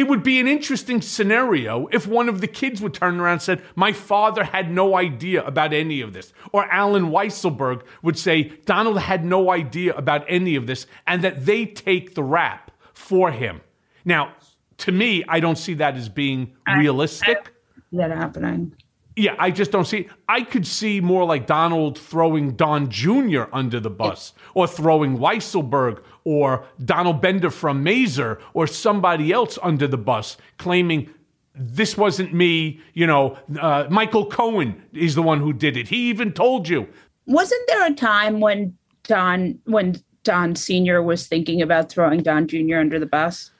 [0.00, 3.42] it would be an interesting scenario if one of the kids would turn around and
[3.42, 6.32] said, My father had no idea about any of this.
[6.52, 11.44] Or Allen Weisselberg would say, Donald had no idea about any of this, and that
[11.44, 13.60] they take the rap for him.
[14.06, 14.32] Now,
[14.78, 17.52] to me, I don't see that as being realistic.
[17.92, 18.74] I, I that happening.
[19.20, 20.08] Yeah, I just don't see.
[20.30, 23.42] I could see more like Donald throwing Don Jr.
[23.52, 29.86] under the bus, or throwing Weisselberg, or Donald Bender from Mazars, or somebody else under
[29.86, 31.12] the bus, claiming
[31.54, 32.80] this wasn't me.
[32.94, 35.88] You know, uh, Michael Cohen is the one who did it.
[35.88, 36.88] He even told you.
[37.26, 41.02] Wasn't there a time when Don, when Don Sr.
[41.02, 42.76] was thinking about throwing Don Jr.
[42.76, 43.50] under the bus?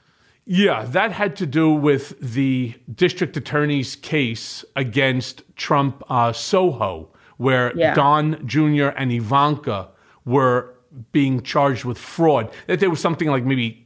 [0.53, 7.71] Yeah, that had to do with the district attorney's case against Trump uh, Soho, where
[7.73, 7.93] Yeah.
[7.95, 8.87] Don Jr.
[8.97, 9.87] and Ivanka
[10.25, 10.73] were
[11.13, 12.51] being charged with fraud.
[12.67, 13.80] That there was something like maybe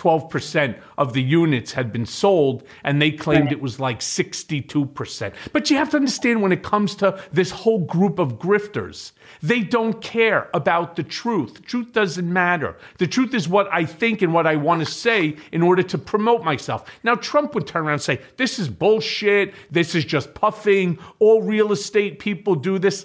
[0.00, 5.34] 12% of the units had been sold, and they claimed it was like 62%.
[5.52, 9.60] But you have to understand when it comes to this whole group of grifters, they
[9.60, 11.62] don't care about the truth.
[11.66, 12.78] Truth doesn't matter.
[12.96, 15.98] The truth is what I think and what I want to say in order to
[15.98, 16.90] promote myself.
[17.02, 19.52] Now, Trump would turn around and say, This is bullshit.
[19.70, 20.98] This is just puffing.
[21.18, 23.04] All real estate people do this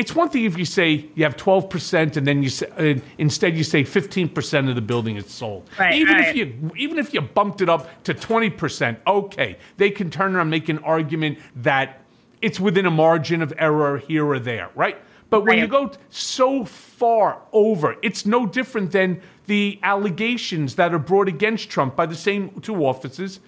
[0.00, 3.54] it's one thing if you say you have 12% and then you say, uh, instead
[3.54, 5.68] you say 15% of the building is sold.
[5.78, 9.58] Right, even if you even if you bumped it up to 20%, okay.
[9.76, 12.00] They can turn around and make an argument that
[12.40, 14.96] it's within a margin of error here or there, right?
[15.28, 20.98] But when you go so far over, it's no different than the allegations that are
[20.98, 23.40] brought against Trump by the same two offices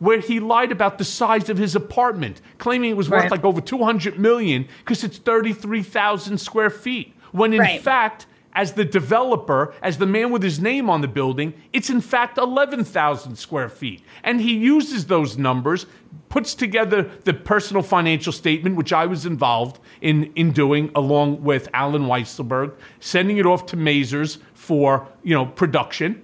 [0.00, 3.30] where he lied about the size of his apartment, claiming it was worth Right.
[3.30, 7.14] like over 200 million because it's 33,000 square feet.
[7.32, 7.80] When in Right.
[7.80, 12.00] fact, as the developer, as the man with his name on the building, it's in
[12.00, 14.02] fact 11,000 square feet.
[14.24, 15.86] And he uses those numbers,
[16.30, 21.68] puts together the personal financial statement, which I was involved in, in doing along with
[21.74, 26.20] Allen Weisselberg, sending it off to Mazars for, you know, production.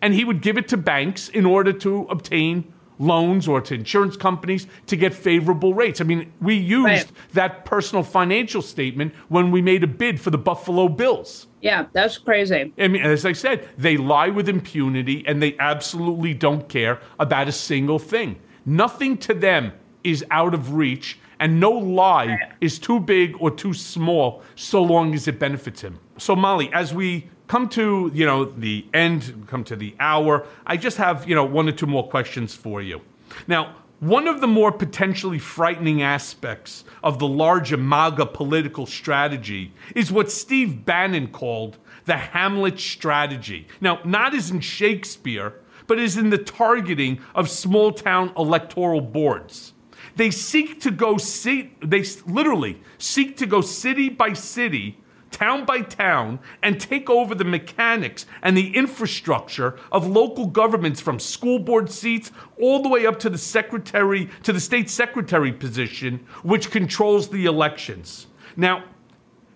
[0.00, 4.16] And he would give it to banks in order to obtain loans or to insurance
[4.16, 6.00] companies to get favorable rates.
[6.00, 7.12] I mean, we used Right.
[7.34, 11.46] that personal financial statement when we made a bid for the Buffalo Bills.
[11.60, 12.72] Yeah, that's crazy.
[12.78, 17.48] I mean, as I said, they lie with impunity and they absolutely don't care about
[17.48, 18.36] a single thing.
[18.64, 19.72] Nothing to them
[20.04, 25.12] is out of reach, and no lie is too big or too small so long
[25.14, 25.98] as it benefits him.
[26.16, 30.76] So, Molly, as we come to you know the end, come to the hour, I
[30.76, 33.00] just have you know one or two more questions for you.
[33.46, 40.12] Now, one of the more potentially frightening aspects of the larger MAGA political strategy is
[40.12, 43.66] what Steve Bannon called the Hamlet strategy.
[43.80, 45.54] Now, not as in Shakespeare,
[45.86, 49.72] but as in the targeting of small town electoral boards.
[50.16, 54.98] They seek to go ci- they literally seek to go city by city,
[55.36, 61.20] town by town, and take over the mechanics and the infrastructure of local governments from
[61.20, 66.26] school board seats all the way up to the secretary to the state secretary position,
[66.42, 68.28] which controls the elections.
[68.56, 68.84] Now,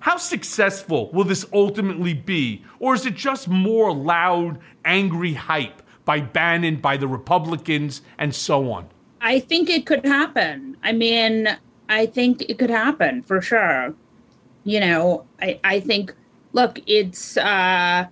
[0.00, 2.62] how successful will this ultimately be?
[2.78, 8.70] Or is it just more loud, angry hype by Bannon, by the Republicans, and so
[8.70, 8.86] on?
[9.22, 10.76] I think it could happen.
[10.82, 11.48] I mean,
[11.88, 13.94] I think it could happen for sure.
[14.64, 16.14] You know, I, I think
[16.52, 18.06] look, it's uh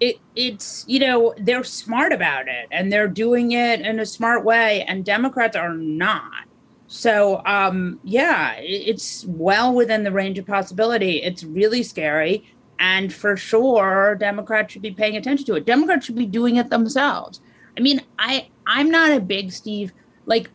[0.00, 4.44] it it's you know, they're smart about it and they're doing it in a smart
[4.44, 6.46] way and Democrats are not.
[6.86, 11.22] So um yeah, it's well within the range of possibility.
[11.22, 12.44] It's really scary
[12.78, 15.64] and for sure Democrats should be paying attention to it.
[15.66, 17.40] Democrats should be doing it themselves.
[17.76, 19.92] I mean, I I'm not a big Steve
[20.26, 20.50] like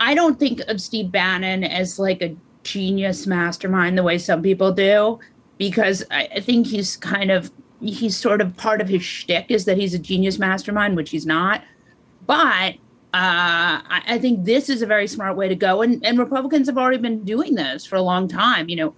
[0.00, 4.72] I don't think of Steve Bannon as like a genius mastermind the way some people
[4.72, 5.18] do,
[5.58, 7.50] because I, I think he's kind of
[7.80, 11.26] he's sort of part of his shtick is that he's a genius mastermind, which he's
[11.26, 11.62] not.
[12.26, 12.74] But
[13.14, 16.68] uh, I, I think this is a very smart way to go, and and Republicans
[16.68, 18.68] have already been doing this for a long time.
[18.68, 18.94] You know,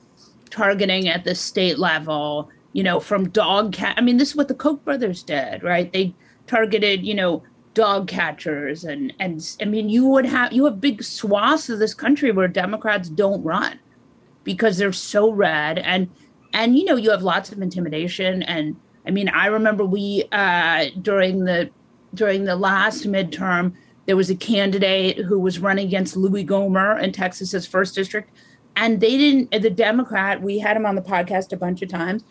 [0.51, 2.51] targeting at the state level.
[2.73, 3.95] You know, from dog cat.
[3.97, 5.93] I mean, this is what the Koch brothers did, right?
[5.93, 6.12] They
[6.49, 7.45] targeted, you know,
[7.75, 11.93] dog catchers and and I mean you would have you have big swaths of this
[11.93, 13.79] country where Democrats don't run
[14.45, 16.09] because they're so red and
[16.53, 20.86] and you know you have lots of intimidation and I mean I remember we uh
[21.03, 21.69] during the
[22.15, 23.74] during the last midterm
[24.07, 28.31] there was a candidate who was running against Louie Gohmert in Texas's first district
[28.77, 32.23] and they didn't the Democrat we had him on the podcast a bunch of times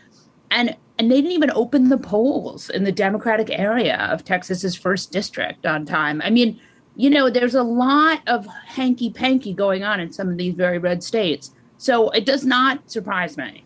[0.52, 5.12] and and they didn't even open the polls in the Democratic area of Texas's first
[5.12, 6.22] district on time.
[6.24, 6.60] I mean,
[6.96, 10.78] you know, there's a lot of hanky panky going on in some of these very
[10.78, 11.52] red states.
[11.78, 13.64] So it does not surprise me.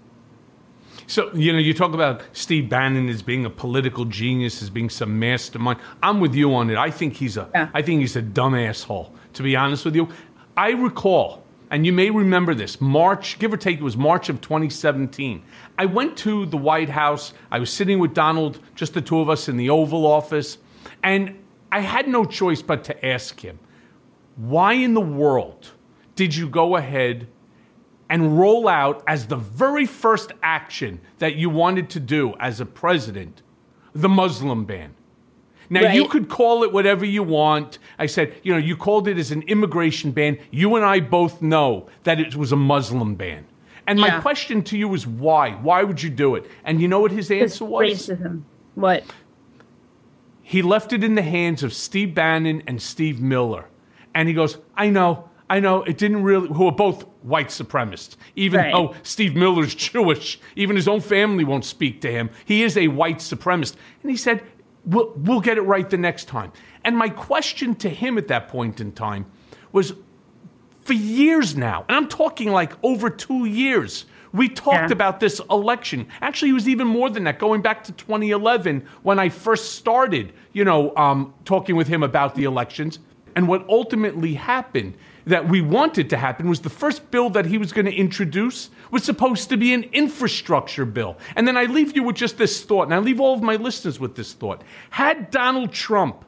[1.07, 4.89] So, you know, you talk about Steve Bannon as being a political genius, as being
[4.89, 5.79] some mastermind.
[6.03, 6.77] I'm with you on it.
[6.77, 10.09] I think he's a I think he's a dumb asshole, to be honest with you.
[10.57, 14.41] I recall, and you may remember this, March, give or take, it was March of
[14.41, 15.43] 2017.
[15.77, 17.33] I went to the White House.
[17.51, 20.57] I was sitting with Donald, just the two of us in the Oval Office,
[21.03, 21.37] and
[21.71, 23.59] I had no choice but to ask him,
[24.35, 25.71] why in the world
[26.15, 27.27] did you go ahead
[28.09, 32.65] and roll out as the very first action that you wanted to do as a
[32.65, 33.41] president
[33.93, 34.93] the Muslim ban.
[35.69, 35.95] Now Right.
[35.95, 37.79] you could call it whatever you want.
[37.99, 40.37] I said, you know, you called it as an immigration ban.
[40.51, 43.45] You and I both know that it was a Muslim ban.
[43.87, 44.21] And my Yeah.
[44.21, 45.51] question to you is why?
[45.53, 46.45] Why would you do it?
[46.65, 47.83] And you know what his answer was?
[48.09, 48.43] racism.
[48.75, 49.03] What?
[50.41, 53.65] He left it in the hands of Steve Bannon and Steve Miller.
[54.13, 58.15] And he goes, I know, I know, it didn't really, who are both white supremacists.
[58.35, 58.71] Even Right.
[58.73, 62.29] though Steve Miller's Jewish, even his own family won't speak to him.
[62.45, 63.75] He is a white supremacist.
[64.03, 64.41] And he said,
[64.85, 66.51] we'll, we'll get it right the next time.
[66.83, 69.25] And my question to him at that point in time
[69.71, 69.93] was,
[70.87, 74.05] for years now, and I'm talking like over two years.
[74.33, 74.93] We talked Yeah.
[74.93, 76.07] about this election.
[76.21, 80.31] Actually, it was even more than that, going back to 2011 when I first started,
[80.53, 82.99] you know, um, talking with him about the elections.
[83.35, 84.95] And what ultimately happened
[85.25, 88.69] that we wanted to happen was the first bill that he was going to introduce
[88.91, 91.17] was supposed to be an infrastructure bill.
[91.35, 93.55] And then I leave you with just this thought, and I leave all of my
[93.55, 94.61] listeners with this thought.
[94.91, 96.25] Had Donald Trump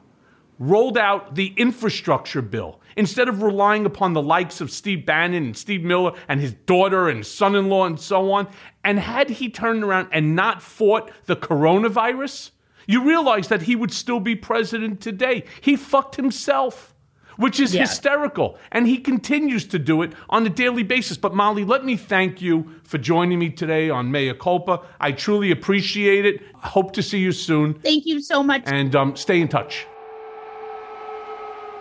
[0.60, 5.58] rolled out the infrastructure bill instead of relying upon the likes of Steve Bannon and
[5.58, 8.48] Steve Miller and his daughter and son in law and so on.
[8.84, 12.52] And had he turned around and not fought the coronavirus,
[12.88, 15.46] you realize that he would still be president today.
[15.62, 16.94] He fucked himself.
[17.38, 17.82] Which is Yeah.
[17.84, 18.58] hysterical.
[18.70, 21.16] And he continues to do it on a daily basis.
[21.16, 24.82] But Molly, let me thank you for joining me today on Mea Culpa.
[25.00, 26.42] I truly appreciate it.
[26.62, 28.64] I hope to see you soon Thank you so much.
[28.66, 29.88] and um, stay in touch.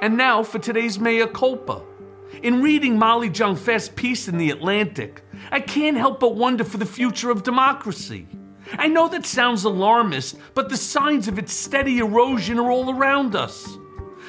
[0.01, 1.83] And now for today's Mea Culpa.
[2.45, 6.87] In reading Molly Jong-Fast's piece in The Atlantic, I can't help but wonder for the
[6.87, 8.29] future of democracy.
[8.75, 13.35] I know that sounds alarmist, but the signs of its steady erosion are all around
[13.35, 13.77] us.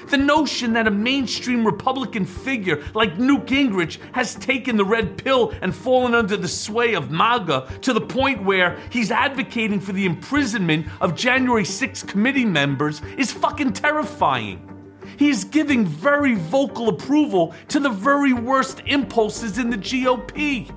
[0.07, 5.53] The notion that a mainstream Republican figure like Newt Gingrich has taken the red pill
[5.61, 10.07] and fallen under the sway of MAGA to the point where he's advocating for the
[10.07, 14.78] imprisonment of January 6 committee members is fucking terrifying.
[15.19, 20.73] He is giving very vocal approval to the very worst impulses in the GOP.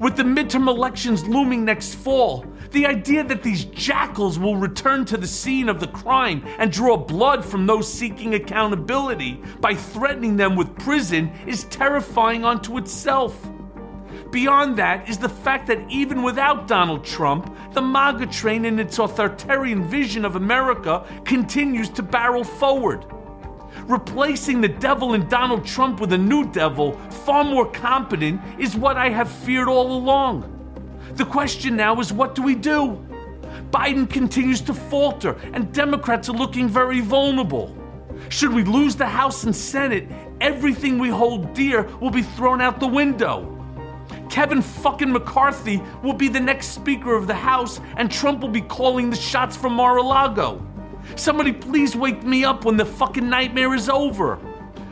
[0.00, 5.18] With the midterm elections looming next fall, the idea that these jackals will return to
[5.18, 10.56] the scene of the crime and draw blood from those seeking accountability by threatening them
[10.56, 13.46] with prison is terrifying unto itself.
[14.30, 18.98] Beyond that is the fact that even without Donald Trump, the MAGA train and its
[18.98, 23.04] authoritarian vision of America continues to barrel forward.
[23.90, 26.92] Replacing the devil in Donald Trump with a new devil,
[27.24, 30.44] far more competent, is what I have feared all along.
[31.14, 33.04] The question now is what do we do?
[33.72, 37.76] Biden continues to falter, and Democrats are looking very vulnerable.
[38.28, 40.06] Should we lose the House and Senate,
[40.40, 43.56] everything we hold dear will be thrown out the window.
[44.30, 48.60] Kevin fucking McCarthy will be the next Speaker of the House, and Trump will be
[48.60, 50.64] calling the shots from Mar a Lago.
[51.16, 54.38] Somebody please wake me up when the fucking nightmare is over.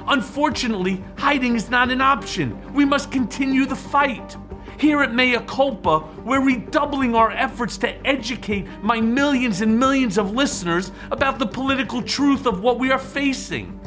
[0.06, 2.58] Unfortunately, hiding is not an option.
[2.72, 4.36] We must continue the fight.
[4.78, 10.32] Here at Mea Culpa, we're redoubling our efforts to educate my millions and millions of
[10.32, 13.78] listeners about the political truth of what we are facing.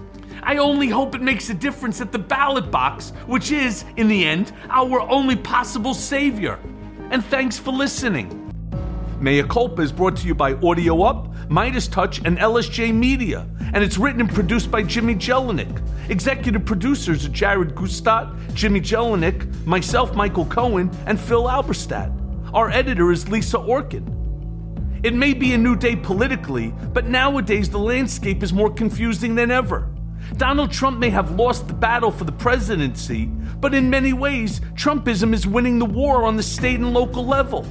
[0.43, 4.25] I only hope it makes a difference at the ballot box, which is, in the
[4.25, 6.59] end, our only possible savior.
[7.09, 8.37] And thanks for listening.
[9.19, 13.83] Mea Culpa is brought to you by Audio Up, Midas Touch, and LSJ Media, and
[13.83, 15.81] it's written and produced by Jimmy Jelinek.
[16.09, 22.09] Executive producers are Jared Gutstadt, Jimmy Jelinek, myself, Michael Cohen, and Phil Alberstadt.
[22.53, 24.17] Our editor is Lisa Orkin.
[25.03, 29.51] It may be a new day politically, but nowadays the landscape is more confusing than
[29.51, 29.89] ever.
[30.37, 33.25] Donald Trump may have lost the battle for the presidency,
[33.59, 37.67] but in many ways, Trumpism is winning the war on the state and local level.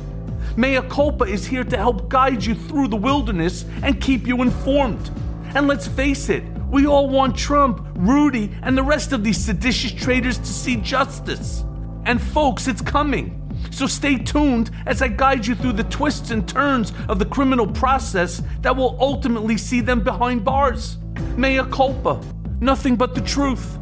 [0.57, 5.11] Mea Culpa is here to help guide you through the wilderness and keep you informed.
[5.55, 9.93] And let's face it, we all want Trump, Rudy, and the rest of these seditious
[9.93, 11.65] traitors to see justice.
[12.05, 13.37] And folks, it's coming.
[13.71, 17.67] So stay tuned as I guide you through the twists and turns of the criminal
[17.67, 20.99] process that will ultimately see them behind bars.
[21.37, 22.21] Mea culpa.
[22.61, 23.79] Nothing but the truth.